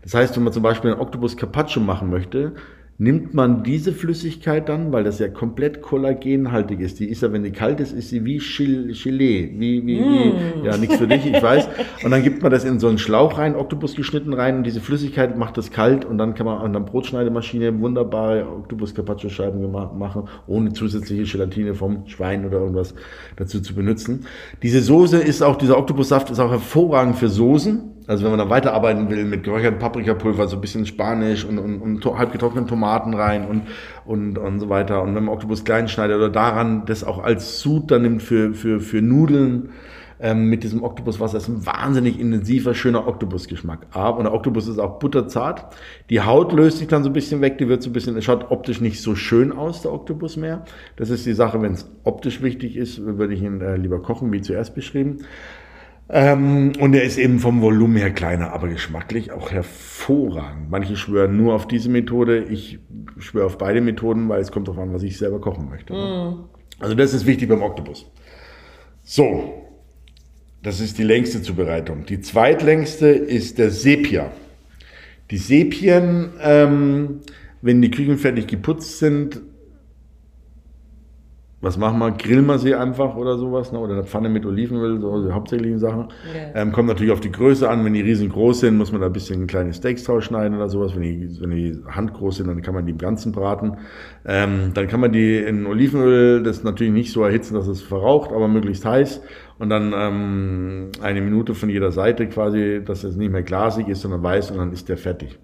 [0.02, 2.54] Das heißt, wenn man zum Beispiel einen Oktopus Carpaccio machen möchte,
[2.98, 7.00] nimmt man diese Flüssigkeit dann, weil das ja komplett kollagenhaltig ist.
[7.00, 10.62] Die ist ja, wenn die kalt ist, ist sie wie Gelee, wie, wie, mm.
[10.62, 11.68] wie ja, nichts für dich, ich weiß.
[12.04, 14.80] Und dann gibt man das in so einen Schlauch rein, Oktopus geschnitten rein und diese
[14.80, 19.70] Flüssigkeit macht das kalt und dann kann man an der Brotschneidemaschine wunderbare Oktopus Carpaccio Scheiben
[19.70, 22.94] machen, ohne zusätzliche Gelatine vom Schwein oder irgendwas
[23.36, 24.26] dazu zu benutzen.
[24.62, 27.92] Diese Soße ist auch, dieser Oktopussaft ist auch hervorragend für Soßen.
[28.06, 31.80] Also wenn man da weiterarbeiten will mit geräuchertem Paprikapulver, so ein bisschen Spanisch und, und,
[31.80, 33.62] und halb getrockneten Tomaten rein und,
[34.04, 35.02] und, und so weiter.
[35.02, 38.54] Und wenn man Oktopus klein schneidet oder daran das auch als Sud dann nimmt für,
[38.54, 39.70] für, für Nudeln
[40.22, 43.86] ähm, mit diesem Oktopuswasser, ist ein wahnsinnig intensiver, schöner Oktopusgeschmack.
[43.90, 45.74] Aber, und der Oktopus ist auch butterzart.
[46.10, 48.24] Die Haut löst sich dann so ein bisschen weg, die wird so ein bisschen, es
[48.24, 50.64] schaut optisch nicht so schön aus, der Oktopus mehr.
[50.96, 54.32] Das ist die Sache, wenn es optisch wichtig ist, würde ich ihn äh, lieber kochen,
[54.32, 55.18] wie zuerst beschrieben.
[56.14, 60.70] Ähm, und er ist eben vom Volumen her kleiner, aber geschmacklich auch hervorragend.
[60.70, 62.44] Manche schwören nur auf diese Methode.
[62.44, 62.80] Ich
[63.18, 65.94] schwöre auf beide Methoden, weil es kommt darauf an, was ich selber kochen möchte.
[65.94, 66.44] Mm.
[66.80, 68.10] Also das ist wichtig beim Oktopus.
[69.02, 69.54] So,
[70.62, 72.04] das ist die längste Zubereitung.
[72.04, 74.32] Die zweitlängste ist der Sepia.
[75.30, 77.20] Die Sepien, ähm,
[77.62, 79.40] wenn die Küchen fertig geputzt sind,
[81.62, 82.10] was machen wir?
[82.10, 83.78] Grillen wir sie einfach oder sowas, ne?
[83.78, 86.08] oder eine Pfanne mit Olivenöl, so die hauptsächlichen Sachen.
[86.34, 86.50] Yeah.
[86.56, 87.84] Ähm, kommt natürlich auf die Größe an.
[87.84, 90.96] Wenn die riesengroß sind, muss man da ein bisschen kleine Steaks draus schneiden oder sowas.
[90.96, 93.76] Wenn die, wenn die handgroß sind, dann kann man die im Ganzen braten.
[94.26, 98.32] Ähm, dann kann man die in Olivenöl, das natürlich nicht so erhitzen, dass es verraucht,
[98.32, 99.22] aber möglichst heiß.
[99.60, 104.00] Und dann ähm, eine Minute von jeder Seite quasi, dass es nicht mehr glasig ist,
[104.00, 105.38] sondern weiß und dann ist der fertig.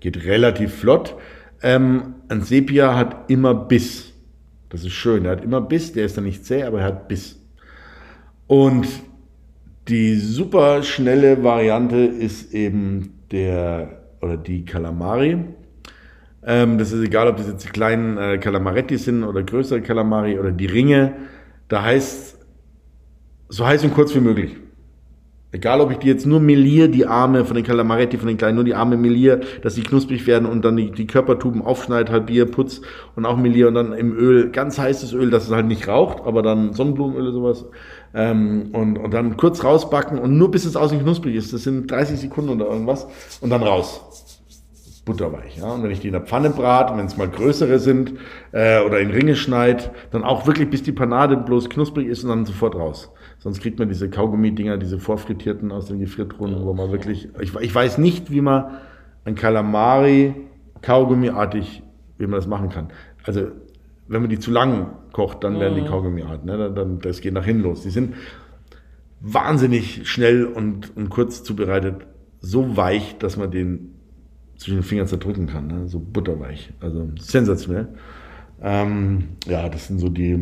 [0.00, 1.16] Geht relativ flott.
[1.62, 4.09] Ähm, ein Sepia hat immer Biss.
[4.70, 5.26] Das ist schön.
[5.26, 7.38] Er hat immer Biss, der ist dann nicht zäh, aber er hat Biss.
[8.46, 8.88] Und
[9.88, 15.38] die super schnelle Variante ist eben der oder die Calamari.
[16.44, 20.38] Ähm, das ist egal, ob das jetzt die kleinen äh, Calamaretti sind oder größere Calamari
[20.38, 21.14] oder die Ringe.
[21.68, 22.38] Da heißt
[23.48, 24.56] so heiß und kurz wie möglich.
[25.52, 28.54] Egal, ob ich die jetzt nur meliere, die Arme von den Calamaretti, von den kleinen,
[28.54, 32.46] nur die Arme meliere, dass sie knusprig werden und dann die, die Körpertuben aufschneide, halbiere,
[32.46, 32.82] putz
[33.16, 36.24] und auch meliere und dann im Öl, ganz heißes Öl, dass es halt nicht raucht,
[36.24, 37.66] aber dann Sonnenblumenöl oder sowas.
[38.14, 41.52] Ähm, und, und dann kurz rausbacken und nur bis es außen knusprig ist.
[41.52, 43.08] Das sind 30 Sekunden oder irgendwas.
[43.40, 44.00] Und dann raus.
[45.04, 45.56] Butterweich.
[45.56, 45.72] Ja?
[45.72, 48.14] Und wenn ich die in der Pfanne brate, wenn es mal größere sind
[48.52, 52.30] äh, oder in Ringe schneid, dann auch wirklich bis die Panade bloß knusprig ist und
[52.30, 53.10] dann sofort raus.
[53.40, 57.74] Sonst kriegt man diese Kaugummi-Dinger, diese vorfrittierten aus den Gefriertruhen, wo man wirklich, ich, ich
[57.74, 58.76] weiß nicht, wie man
[59.24, 60.34] ein Kalamari
[60.82, 61.82] Kaugummiartig,
[62.18, 62.88] wie man das machen kann.
[63.24, 63.48] Also,
[64.08, 65.86] wenn man die zu lang kocht, dann werden die mhm.
[65.86, 66.56] Kaugummiart, ne?
[66.56, 67.82] dann, dann, das geht nach hinten los.
[67.82, 68.14] Die sind
[69.20, 72.06] wahnsinnig schnell und, und kurz zubereitet,
[72.40, 73.94] so weich, dass man den
[74.56, 75.88] zwischen den Fingern zerdrücken kann, ne?
[75.88, 76.72] so butterweich.
[76.80, 77.88] Also sensationell.
[78.62, 80.38] Ähm, ja, das sind so die,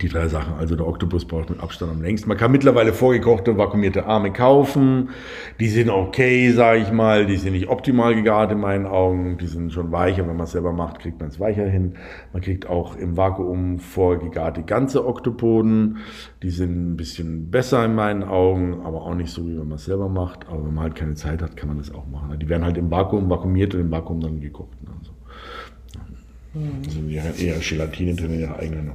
[0.00, 0.54] die drei Sachen.
[0.54, 2.28] Also der Oktopus braucht mit Abstand am längsten.
[2.28, 5.10] Man kann mittlerweile vorgekochte, vakuumierte Arme kaufen.
[5.58, 7.26] Die sind okay, sage ich mal.
[7.26, 9.38] Die sind nicht optimal gegart in meinen Augen.
[9.38, 10.26] Die sind schon weicher.
[10.26, 11.94] Wenn man es selber macht, kriegt man es weicher hin.
[12.32, 15.98] Man kriegt auch im Vakuum vorgegarte ganze Oktopoden.
[16.42, 19.76] Die sind ein bisschen besser in meinen Augen, aber auch nicht so, wie wenn man
[19.76, 20.48] es selber macht.
[20.48, 22.38] Aber wenn man halt keine Zeit hat, kann man das auch machen.
[22.38, 24.76] Die werden halt im Vakuum vakuumiert und im Vakuum dann gekocht.
[24.98, 25.12] Also,
[26.84, 28.86] also eher Gelatine drin in ihrer eigenen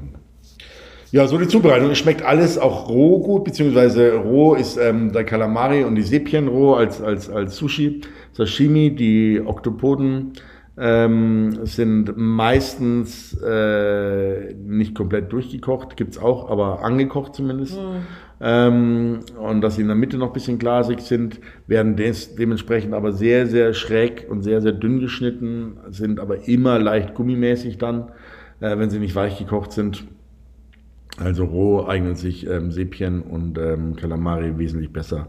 [1.11, 1.91] ja, so die Zubereitung.
[1.91, 6.47] Es schmeckt alles auch roh gut, beziehungsweise roh ist ähm, der Kalamari und die Sepien
[6.47, 8.01] roh als, als, als Sushi.
[8.33, 10.33] Sashimi, die Oktopoden
[10.77, 17.77] ähm, sind meistens äh, nicht komplett durchgekocht, gibt's auch, aber angekocht zumindest.
[17.77, 18.01] Mhm.
[18.41, 22.93] Ähm, und dass sie in der Mitte noch ein bisschen glasig sind, werden des, dementsprechend
[22.93, 28.11] aber sehr, sehr schräg und sehr, sehr dünn geschnitten, sind aber immer leicht gummimäßig dann,
[28.59, 30.05] äh, wenn sie nicht weich gekocht sind.
[31.17, 35.27] Also roh eignen sich ähm, Sepien und ähm, Calamari wesentlich besser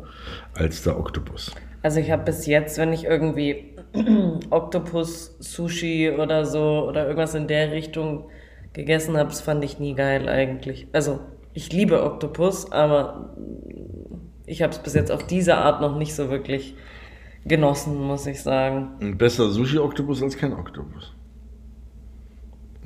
[0.54, 1.52] als der Oktopus.
[1.82, 3.76] Also ich habe bis jetzt, wenn ich irgendwie
[4.50, 8.28] Oktopus, Sushi oder so oder irgendwas in der Richtung
[8.72, 10.88] gegessen habe, das fand ich nie geil eigentlich.
[10.92, 11.20] Also
[11.54, 13.36] ich liebe Oktopus, aber
[14.44, 16.74] ich habe es bis jetzt auf diese Art noch nicht so wirklich
[17.44, 18.90] genossen, muss ich sagen.
[19.00, 21.15] Ein besser Sushi-Oktopus als kein Oktopus.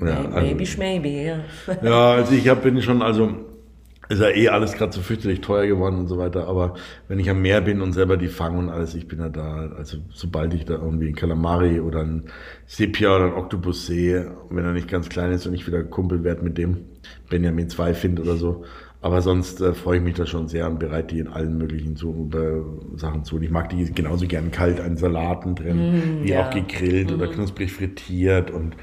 [0.03, 1.44] Ja, maybe, also, maybe, ja.
[1.80, 3.30] Ja, also ich hab, bin schon, also
[4.09, 6.74] ist ja eh alles gerade so fürchterlich teuer geworden und so weiter, aber
[7.09, 9.70] wenn ich am Meer bin und selber die fange und alles, ich bin ja da,
[9.76, 12.24] also sobald ich da irgendwie ein Kalamari oder ein
[12.66, 16.24] Sepia oder ein Oktopus sehe, wenn er nicht ganz klein ist und ich wieder Kumpel
[16.24, 16.86] werde mit dem
[17.28, 18.64] Benjamin 2 finde oder so,
[19.03, 21.96] Aber sonst äh, freue ich mich da schon sehr und bereite die in allen möglichen
[21.96, 23.36] zu, äh, Sachen zu.
[23.36, 26.40] Und ich mag die genauso gern kalt an Salaten drin, Mm, wie ja.
[26.40, 28.76] auch gegrillt oder knusprig frittiert und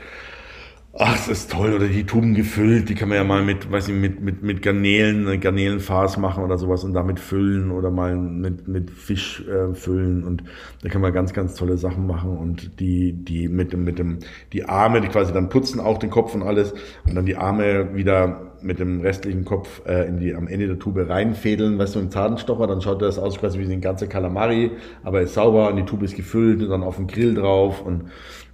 [1.00, 1.76] Ach, es ist toll.
[1.76, 4.64] Oder die Tuben gefüllt, die kann man ja mal mit, weiß ich, mit, mit, mit
[4.64, 9.76] Garnelen, äh, Garnelenfarce machen oder sowas und damit füllen oder mal mit, mit Fisch äh,
[9.76, 10.44] füllen und
[10.82, 14.20] da kann man ganz, ganz tolle Sachen machen und die, die mit dem, mit dem,
[14.54, 16.74] die Arme, die quasi dann putzen auch den Kopf und alles
[17.06, 20.80] und dann die Arme wieder mit dem restlichen Kopf äh, in die, am Ende der
[20.80, 24.72] Tube reinfädeln, weißt du, ein Zahnstocher, dann schaut das aus quasi wie ein ganzer Kalamari,
[25.04, 28.06] aber ist sauber und die Tube ist gefüllt und dann auf dem Grill drauf und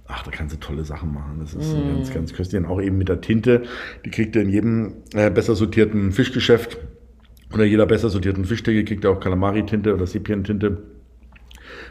[0.06, 1.38] Ach, da kannst du tolle Sachen machen.
[1.40, 1.88] Das ist Mm.
[1.96, 2.60] ganz, ganz köstlich.
[2.62, 3.62] Und auch eben mit der Tinte.
[4.04, 6.76] Die kriegt ihr in jedem äh, besser sortierten Fischgeschäft
[7.52, 10.82] oder jeder besser sortierten Fischtheke kriegt ihr auch Calamari-Tinte oder Sepien-Tinte.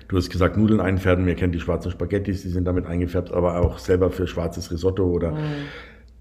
[0.07, 1.27] Du hast gesagt, Nudeln einfärben.
[1.27, 5.05] Ihr kennt die schwarzen Spaghettis, die sind damit eingefärbt, aber auch selber für schwarzes Risotto
[5.05, 5.35] oder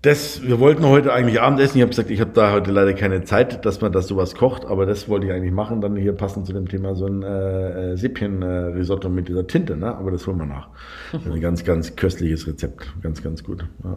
[0.03, 1.79] das, wir wollten heute eigentlich Abendessen.
[1.79, 4.65] Ich habe gesagt, ich habe da heute leider keine Zeit, dass man das sowas kocht,
[4.65, 5.81] aber das wollte ich eigentlich machen.
[5.81, 9.95] Dann hier passend zu dem Thema so ein äh, Sepien-Risotto mit dieser Tinte, ne?
[9.95, 10.69] Aber das holen wir nach.
[11.13, 12.93] Ein ganz, ganz köstliches Rezept.
[13.01, 13.65] Ganz, ganz gut.
[13.85, 13.97] Ja.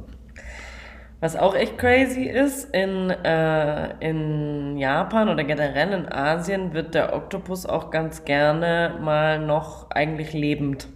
[1.22, 7.16] Was auch echt crazy ist, in, äh, in Japan oder generell in Asien wird der
[7.16, 10.88] Oktopus auch ganz gerne mal noch eigentlich lebend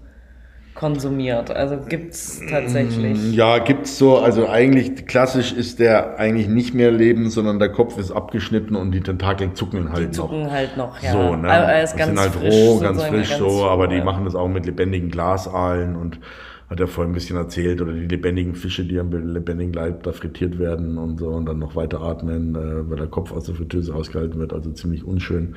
[0.79, 1.51] konsumiert.
[1.51, 3.33] Also gibt's tatsächlich.
[3.33, 4.17] Ja, gibt's so.
[4.17, 8.93] Also eigentlich klassisch ist der eigentlich nicht mehr leben, sondern der Kopf ist abgeschnitten und
[8.93, 10.29] die Tentakel zucken halt noch.
[10.29, 11.11] Zucken halt noch, ja.
[11.11, 11.51] So, ne?
[11.51, 14.05] Aber er ist ganz sind halt frisch, roh, ganz frisch ganz so, aber die ja.
[14.05, 16.21] machen das auch mit lebendigen Glasaalen und
[16.69, 20.13] hat er vorhin ein bisschen erzählt, oder die lebendigen Fische, die am lebendigen Leib da
[20.13, 23.55] frittiert werden und so und dann noch weiter atmen, äh, weil der Kopf aus der
[23.55, 25.55] Fritteuse ausgehalten wird, also ziemlich unschön.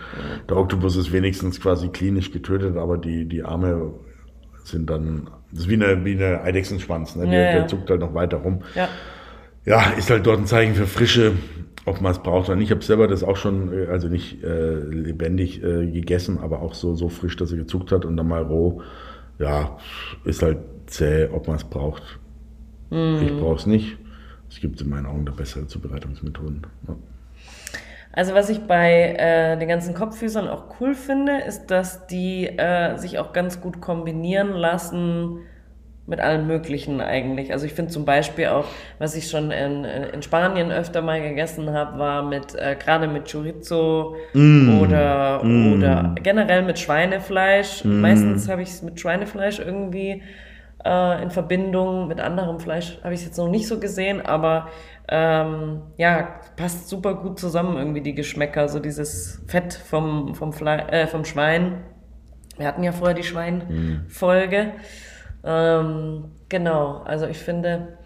[0.48, 3.92] Der Oktopus ist wenigstens quasi klinisch getötet, aber die, die Arme
[4.64, 7.26] sind dann, das ist wie eine, wie eine Eidechsenschwanz, ne?
[7.26, 7.52] der, Ja, ja.
[7.58, 8.88] der zuckt halt noch weiter rum Ja.
[9.64, 11.32] ja, ist halt dort ein Zeichen für Frische,
[11.84, 12.66] ob man es braucht oder nicht.
[12.66, 16.74] Ich habe selber das auch schon, äh, also nicht äh, lebendig äh, gegessen, aber auch
[16.74, 18.82] so, so frisch, dass er gezuckt hat und dann mal roh.
[19.38, 19.78] Ja,
[20.24, 22.02] ist halt zäh, ob man es braucht.
[22.90, 23.96] Ich brauche es nicht.
[24.50, 26.66] Es gibt in meinen Augen da bessere Zubereitungsmethoden.
[26.86, 26.96] Ja.
[28.12, 32.96] Also was ich bei äh, den ganzen Kopffüßern auch cool finde, ist, dass die äh,
[32.98, 35.38] sich auch ganz gut kombinieren lassen
[36.06, 37.52] mit allem Möglichen eigentlich.
[37.52, 38.66] Also ich finde zum Beispiel auch,
[38.98, 43.30] was ich schon in, in Spanien öfter mal gegessen habe, war mit äh, gerade mit
[43.30, 44.16] Chorizo
[44.82, 45.40] oder
[45.76, 47.84] oder generell mit Schweinefleisch.
[47.84, 50.22] Meistens habe ich es mit Schweinefleisch irgendwie
[50.85, 54.68] äh, in Verbindung mit anderem Fleisch habe ich es jetzt noch nicht so gesehen, aber
[55.09, 60.89] ähm, ja, passt super gut zusammen irgendwie die Geschmäcker, so dieses Fett vom, vom, Fle
[60.89, 61.85] äh, vom Schwein.
[62.57, 64.72] Wir hatten ja vorher die Schweinfolge.
[65.45, 67.99] Ähm, genau, also ich finde,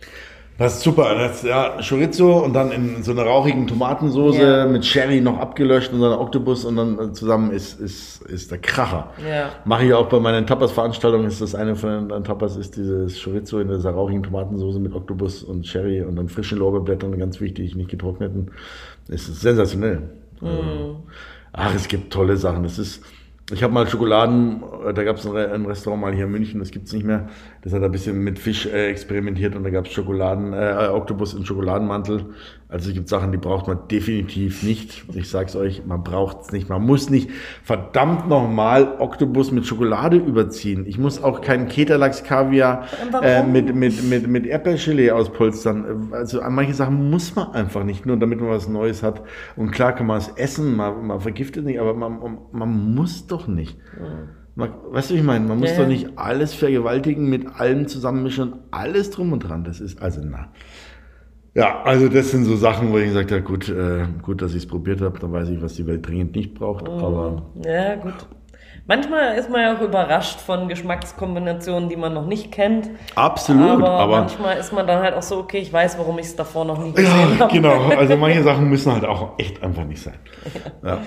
[0.58, 1.14] Das ist super.
[1.14, 4.66] Das, ja, Chorizo und dann in so einer rauchigen Tomatensoße Ja.
[4.66, 8.58] mit Sherry noch abgelöscht und dann Oktopus und dann äh, zusammen ist, ist, ist der
[8.58, 9.10] Kracher.
[9.28, 9.50] Ja.
[9.66, 13.60] Mache ich auch bei meinen Tapas-Veranstaltungen, ist das eine von den Tapas, ist dieses Chorizo
[13.60, 17.90] in dieser rauchigen Tomatensoße mit Oktopus und Sherry und dann frischen Lorbeerblättern, ganz wichtig, nicht
[17.90, 18.50] getrockneten.
[19.08, 20.04] Es ist sensationell.
[20.40, 21.02] Also,
[21.52, 22.64] ach, es gibt tolle Sachen.
[22.64, 23.04] Es ist,
[23.52, 26.70] ich habe mal Schokoladen, äh, da gab es ein Restaurant mal hier in München, das
[26.70, 27.28] gibt's nicht mehr.
[27.66, 31.44] Das hat ein bisschen mit Fisch äh, experimentiert und da gab's Schokoladen, äh, Oktopus in
[31.44, 32.26] Schokoladenmantel.
[32.68, 35.02] Also es gibt Sachen, die braucht man definitiv nicht.
[35.14, 36.68] Ich sag's euch, man braucht's nicht.
[36.68, 37.28] Man muss nicht
[37.64, 40.86] verdammt nochmal Oktopus mit Schokolade überziehen.
[40.86, 43.26] Ich muss auch keinen Keterlachs Kaviar Warum?
[43.26, 46.10] äh, mit, mit, mit, mit Erdbeergelee auspolstern.
[46.12, 49.24] Also an manche Sachen muss man einfach nicht, nur damit man was Neues hat.
[49.56, 53.48] Und klar kann man es essen, man, man vergiftet nicht, aber man, man muss doch
[53.48, 53.76] nicht.
[54.56, 55.46] Man, weißt du, wie ich meine?
[55.46, 59.64] Man muss Ja, doch nicht alles vergewaltigen, mit allem zusammenmischen alles drum und dran.
[59.64, 60.48] Das ist also na.
[61.54, 64.64] Ja, also das sind so Sachen, wo ich gesagt habe, gut, äh, gut, dass ich
[64.64, 66.88] es probiert habe, dann weiß ich, was die Welt dringend nicht braucht.
[66.88, 68.14] Aber ja gut.
[68.88, 72.88] Manchmal ist man ja auch überrascht von Geschmackskombinationen, die man noch nicht kennt.
[73.16, 76.26] absolut, aber, aber manchmal ist man dann halt auch so, okay, ich weiß, warum ich
[76.26, 77.52] es davor noch nie gesehen Ja, habe.
[77.52, 77.88] genau.
[77.96, 80.14] Also manche Sachen müssen halt auch echt einfach nicht sein.
[80.84, 80.98] Ja.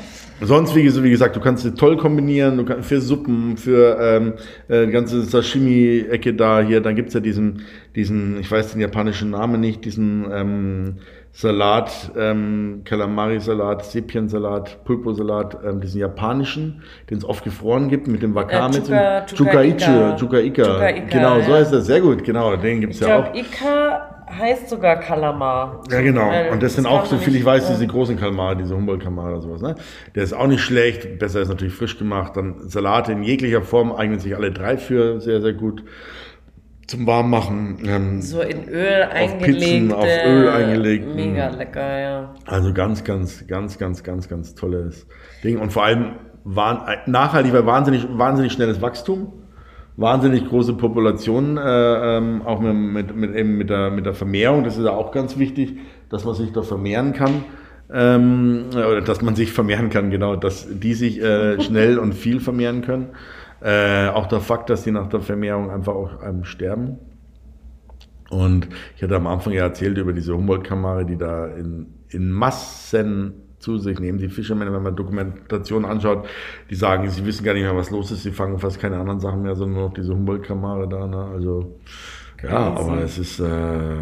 [0.41, 4.33] Sonst, wie, wie gesagt, du kannst sie toll kombinieren, du kannst für Suppen, für ähm,
[4.67, 7.63] äh, die ganze Sashimi-Ecke da hier, dann gibt's ja diesen,
[7.95, 10.97] diesen, ich weiß den japanischen Namen nicht, diesen ähm,
[11.31, 18.33] Salat, ähm, Calamari-Salat, Sepien-Salat, Pulpo-Salat, ähm, diesen japanischen, den es oft gefroren gibt mit dem
[18.35, 18.77] Wakame.
[18.77, 20.15] Äh, Chuka- Chuka-Ika.
[20.15, 20.63] Chuka-Ichi, Chuka-Ika.
[20.63, 21.85] Chuka-Ika, Genau, so heißt das.
[21.85, 22.55] Sehr gut, genau.
[22.55, 23.23] Den gibt's Ich ja auch.
[23.31, 25.81] glaube, Ika heißt sogar Kalamar.
[25.91, 26.27] Ja, genau.
[26.29, 29.31] Weil Und das sind kann auch, so viel ich weiß, diese großen Kalmar, diese Humboldt-Kalmar
[29.31, 29.61] oder sowas.
[29.61, 29.75] Ne?
[30.15, 31.19] Der ist auch nicht schlecht.
[31.19, 32.35] Besser ist natürlich frisch gemacht.
[32.37, 35.83] Dann Salate in jeglicher Form eignen sich alle drei für sehr, sehr gut.
[36.89, 37.77] Zum Warmmachen.
[37.85, 39.59] Ähm, So in Öl Auf eingelegt.
[39.59, 41.57] Pizzen, auf Öl eingelegt, Mega mm.
[41.57, 42.35] lecker, ja.
[42.45, 45.05] Also ganz, ganz, ganz, ganz, ganz, ganz tolles
[45.43, 45.59] Ding.
[45.59, 46.13] Und vor allem
[46.43, 49.31] waren, nachhaltig, weil wahnsinnig, wahnsinnig schnelles Wachstum,
[49.97, 54.63] wahnsinnig große Populationen, äh, ähm, auch mit, mit, mit, eben mit, der, mit der Vermehrung.
[54.63, 55.77] Das ist ja auch ganz wichtig,
[56.09, 57.43] dass man sich da vermehren kann.
[57.91, 62.39] Ähm, oder dass man sich vermehren kann, genau, dass die sich äh, schnell und viel
[62.39, 63.09] vermehren können.
[63.61, 66.97] Äh, auch der Fakt, dass die nach der Vermehrung einfach auch ähm, sterben.
[68.29, 73.33] Und ich hatte am Anfang ja erzählt über diese Humboldt-Kamare, die da in, in Massen
[73.57, 74.19] zu sich nehmen.
[74.19, 76.27] Die Fischermänner, wenn man Dokumentation anschaut,
[76.69, 78.23] die sagen, sie wissen gar nicht mehr, was los ist.
[78.23, 81.07] Sie fangen fast keine anderen Sachen mehr, sondern nur noch diese Humboldt-Kamare da.
[81.07, 81.17] Ne?
[81.17, 81.79] Also
[82.43, 83.97] ja, aber es ist, äh,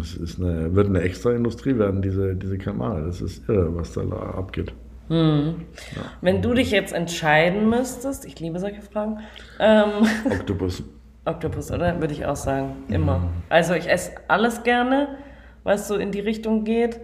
[0.00, 3.04] es ist eine, wird eine extra Industrie werden, diese, diese Kamare.
[3.06, 4.72] Das ist irre, was da abgeht.
[5.08, 9.20] Wenn du dich jetzt entscheiden müsstest, ich liebe solche Fragen,
[9.58, 10.82] ähm, Oktopus.
[11.24, 12.00] Oktopus, oder?
[12.00, 12.76] Würde ich auch sagen.
[12.88, 13.28] Immer.
[13.48, 15.18] Also ich esse alles gerne,
[15.62, 17.00] was so in die Richtung geht.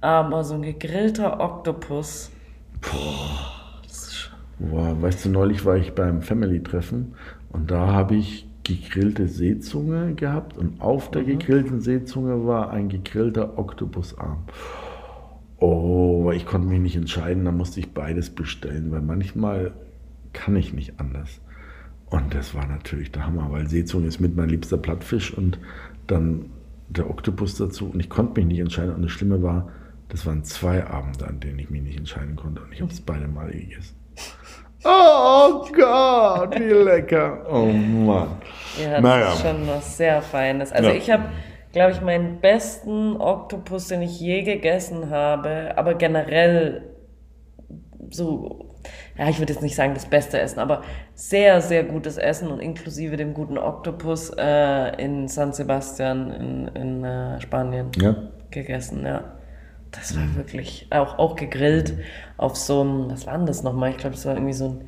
[0.00, 2.30] Aber so ein gegrillter Oktopus.
[4.58, 7.14] Boah, weißt du, neulich war ich beim Family-Treffen
[7.50, 13.58] und da habe ich gegrillte Seezunge gehabt und auf der gegrillten Seezunge war ein gegrillter
[13.58, 14.44] Oktopusarm.
[15.60, 19.72] Oh, ich konnte mich nicht entscheiden, da musste ich beides bestellen, weil manchmal
[20.32, 21.40] kann ich nicht anders.
[22.06, 25.58] Und das war natürlich der Hammer, weil Seezunge ist mit mein liebster Plattfisch und
[26.06, 26.46] dann
[26.88, 28.94] der Oktopus dazu und ich konnte mich nicht entscheiden.
[28.94, 29.68] Und das Schlimme war,
[30.08, 33.00] das waren zwei Abende, an denen ich mich nicht entscheiden konnte und ich habe es
[33.00, 33.94] beide Male gegessen.
[34.84, 37.44] Oh Gott, wie lecker.
[37.50, 38.28] Oh Mann.
[38.80, 39.32] Ja, das Naja.
[39.32, 40.70] ist schon was sehr Feines.
[40.72, 40.94] Also Ja.
[40.94, 41.24] ich habe,
[41.72, 46.82] glaube ich, meinen besten Oktopus, den ich je gegessen habe, aber generell
[48.10, 48.74] so,
[49.16, 50.82] ja, ich würde jetzt nicht sagen das beste Essen, aber
[51.14, 57.04] sehr, sehr gutes Essen und inklusive dem guten Oktopus äh, in San Sebastian in, in
[57.04, 58.14] äh, Spanien Ja.
[58.50, 59.24] gegessen, ja.
[59.90, 61.94] Das war wirklich auch, auch gegrillt
[62.36, 63.90] auf so einem, was war denn das nochmal?
[63.90, 64.84] Ich glaube, das war irgendwie so ein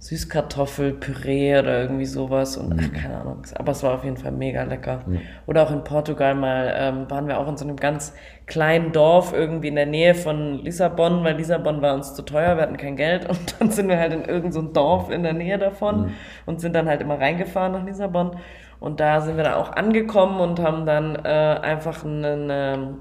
[0.00, 3.42] Süßkartoffelpüree oder irgendwie sowas und ach, keine Ahnung.
[3.56, 5.04] Aber es war auf jeden Fall mega lecker.
[5.46, 8.14] Oder auch in Portugal mal ähm, waren wir auch in so einem ganz
[8.46, 12.62] kleinen Dorf irgendwie in der Nähe von Lissabon, weil Lissabon war uns zu teuer, wir
[12.62, 15.32] hatten kein Geld und dann sind wir halt in irgendein so ein Dorf in der
[15.32, 16.12] Nähe davon
[16.46, 18.36] und sind dann halt immer reingefahren nach Lissabon.
[18.80, 22.98] Und da sind wir dann auch angekommen und haben dann äh, einfach einen, ähm,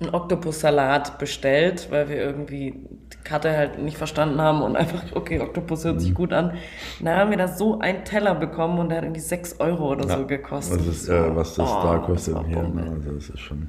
[0.00, 2.72] einen Oktopussalat bestellt, weil wir irgendwie
[3.12, 6.00] die Karte halt nicht verstanden haben und einfach, okay, Oktopus hört Mhm.
[6.00, 6.54] sich gut an.
[7.00, 10.04] Da haben wir da so einen Teller bekommen und der hat irgendwie 6 Euro oder
[10.04, 10.80] so Ja, gekostet.
[10.80, 12.62] Das ist, äh, was das Oh, da das kostet war hier.
[12.62, 12.90] Ne?
[12.94, 13.68] Also das ist schon.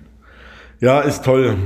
[0.79, 1.57] Ja, ist toll.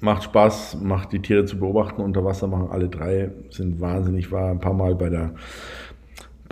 [0.00, 2.00] Macht Spaß, macht die Tiere zu beobachten.
[2.00, 4.32] Unter Wasser machen alle drei, sind wahnsinnig.
[4.32, 5.34] War ein paar Mal bei der,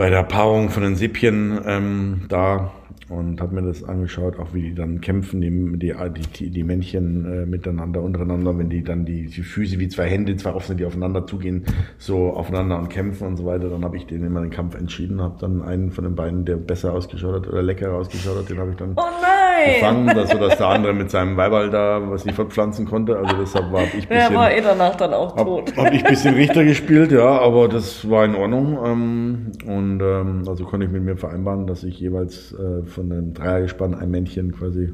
[0.02, 2.72] bei der Paarung von den Sippchen ähm, da
[3.08, 5.94] und habe mir das angeschaut, auch wie die dann kämpfen, die,
[6.34, 10.34] die, die, Männchen äh, miteinander, untereinander, wenn die dann die, die Füße wie zwei Hände,
[10.34, 11.66] zwei offene, die aufeinander zugehen,
[11.98, 13.70] so aufeinander und kämpfen und so weiter.
[13.70, 16.56] Dann habe ich den immer den Kampf entschieden, habe dann einen von den beiden, der
[16.56, 19.31] besser ausgeschaut hat oder leckerer ausgeschaut hat, den habe ich dann Oh!
[19.64, 23.16] Gefangen, dass, dass der andere mit seinem Weiberl da was nicht fortpflanzen konnte.
[23.16, 25.76] Also deshalb war ich Der bisschen, war eh danach dann auch tot.
[25.76, 28.78] habe hab ich ein bisschen Richter gespielt, ja, aber das war in Ordnung.
[28.84, 33.34] Ähm, und ähm, also konnte ich mit mir vereinbaren, dass ich jeweils äh, von einem
[33.34, 34.92] Dreiergespann ein Männchen quasi,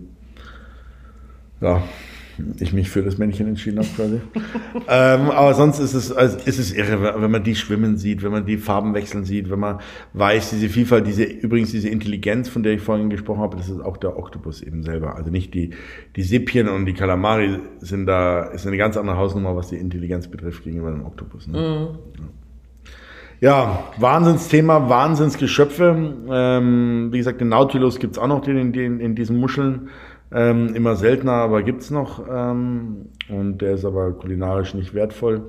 [1.60, 1.82] ja,
[2.60, 4.20] ich mich für das Männchen entschieden habe quasi.
[4.88, 8.32] ähm, aber sonst ist es, also ist es irre, wenn man die schwimmen sieht, wenn
[8.32, 9.80] man die Farben wechseln sieht, wenn man
[10.12, 13.80] weiß, diese Vielfalt, diese, übrigens diese Intelligenz, von der ich vorhin gesprochen habe, das ist
[13.80, 15.16] auch der Oktopus eben selber.
[15.16, 15.70] Also nicht die,
[16.16, 20.28] die Sippchen und die Kalamari sind da, ist eine ganz andere Hausnummer, was die Intelligenz
[20.28, 21.46] betrifft gegenüber dem Oktopus.
[21.46, 21.98] Ne?
[23.40, 26.14] Ja, Wahnsinnsthema, Wahnsinnsgeschöpfe.
[26.28, 29.90] Ähm, wie gesagt, den Nautilus gibt's auch noch den, in, den, in diesen Muscheln.
[30.30, 32.22] Ähm, immer seltener, aber gibt's noch.
[32.28, 35.42] Ähm, und der ist aber kulinarisch nicht wertvoll.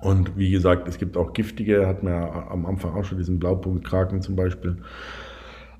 [0.00, 3.38] Und wie gesagt, es gibt auch giftige, hat man ja am Anfang auch schon diesen
[3.38, 4.78] Blaupunktkraken zum Beispiel.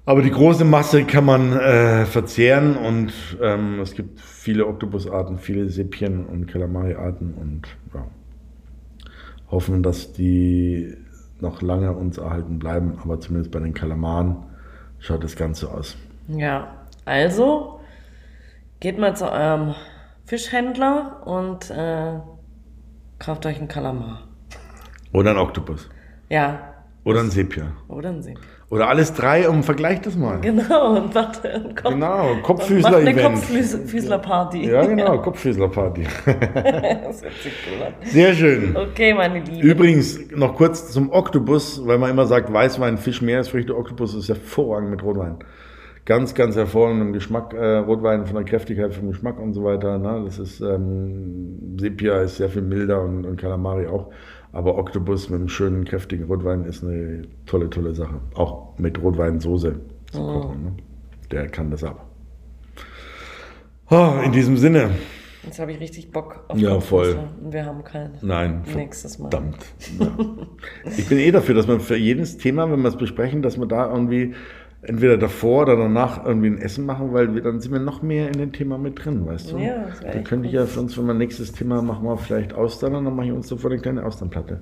[0.04, 5.68] Aber die große Masse kann man äh, verzehren und ähm, es gibt viele Oktopusarten, viele
[5.68, 7.62] Sippchen und Kalamari-Arten und
[7.94, 8.06] ja,
[9.50, 10.96] hoffen, dass die
[11.40, 14.36] noch lange uns erhalten bleiben, aber zumindest bei den Kalamaren
[14.98, 15.96] schaut das Ganze aus.
[16.28, 16.74] Ja,
[17.04, 17.79] also
[18.80, 19.74] geht mal zu eurem
[20.24, 22.18] Fischhändler und äh,
[23.18, 24.22] kauft euch einen Kalamar.
[25.12, 25.88] Oder ein Oktopus.
[26.28, 26.74] Ja,
[27.04, 27.72] Oder ein Sepia.
[27.88, 28.42] Oder ein Sepia.
[28.70, 30.40] Oder alles drei und vergleich das mal.
[30.42, 33.20] Genau, und warte, und komm, Genau, Kopffüßler-Event.
[33.20, 34.70] Kopffüßler-Party.
[34.70, 36.04] Ja, genau, Kopffüßler-Party.
[36.26, 37.94] das hört sich cool an.
[38.04, 38.76] Sehr schön.
[38.76, 39.60] Okay, meine Lieben.
[39.60, 44.90] Übrigens, noch kurz zum Oktopus, weil man immer sagt, Weißwein, Fisch, Meeresfrüchte, Oktopus ist hervorragend
[44.90, 45.38] mit Rotwein.
[46.06, 49.98] Ganz, ganz hervorragend im Geschmack, äh, Rotwein von der Kräftigkeit, vom Geschmack und so weiter.
[49.98, 50.22] Ne?
[50.24, 54.10] Das ist, ähm, Sepia ist sehr viel milder und, und Calamari auch.
[54.52, 58.20] Aber Oktopus mit einem schönen, kräftigen Rotwein ist eine tolle, tolle Sache.
[58.34, 59.80] Auch mit Rotweinsoße
[60.10, 60.64] zu kochen.
[60.64, 60.72] Ne?
[61.30, 62.06] Der kann das ab.
[63.90, 64.90] Oh, in diesem Sinne.
[65.42, 67.18] Jetzt habe ich richtig Bock auf Ja, voll.
[67.42, 68.12] Und wir haben keinen.
[68.20, 69.30] Nein, Nächstes Mal.
[69.30, 69.64] verdammt.
[69.98, 70.16] Ja.
[70.96, 73.66] Ich bin eh dafür, dass man für jedes Thema, wenn wir es besprechen, dass wir
[73.66, 74.34] da irgendwie
[74.82, 78.28] entweder davor oder danach irgendwie ein Essen machen, weil wir, dann sind wir noch mehr
[78.28, 79.58] in dem Thema mit drin, weißt du?
[79.58, 82.04] Ja, das wär Da echt könnte ich ja für uns, wenn wir nächstes Thema machen,
[82.04, 84.60] wir vielleicht Austern und dann mache ich uns sofort eine kleine Austernplatte.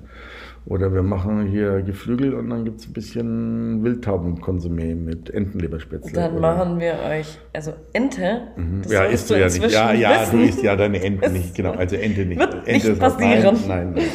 [0.65, 6.11] Oder wir machen hier Geflügel und dann gibt es ein bisschen Wildtaubenkonsumé mit Entenleberspätzle.
[6.13, 8.41] Dann oder- machen wir euch, also Ente,
[8.83, 9.71] das ja, isst du ja nicht.
[9.71, 11.71] Ja, ja, du isst ja deine Enten Es nicht, genau.
[11.71, 12.39] Also Ente nicht.
[12.39, 13.57] wird Ente nicht passieren.
[13.67, 14.05] Nein, nein, nein.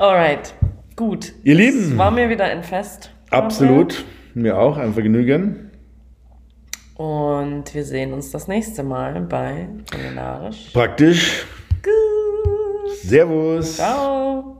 [0.00, 0.54] Alright,
[0.96, 1.32] gut.
[1.44, 1.98] Ihr Es Lieben.
[1.98, 3.12] war mir wieder ein Fest.
[3.30, 4.04] Absolut.
[4.34, 5.70] Mir auch, ein Vergnügen.
[6.96, 10.70] Und wir sehen uns das nächste Mal bei Kulinarisch.
[10.72, 11.46] Praktisch.
[11.82, 12.96] Gut.
[13.02, 13.76] Servus.
[13.76, 14.53] Ciao.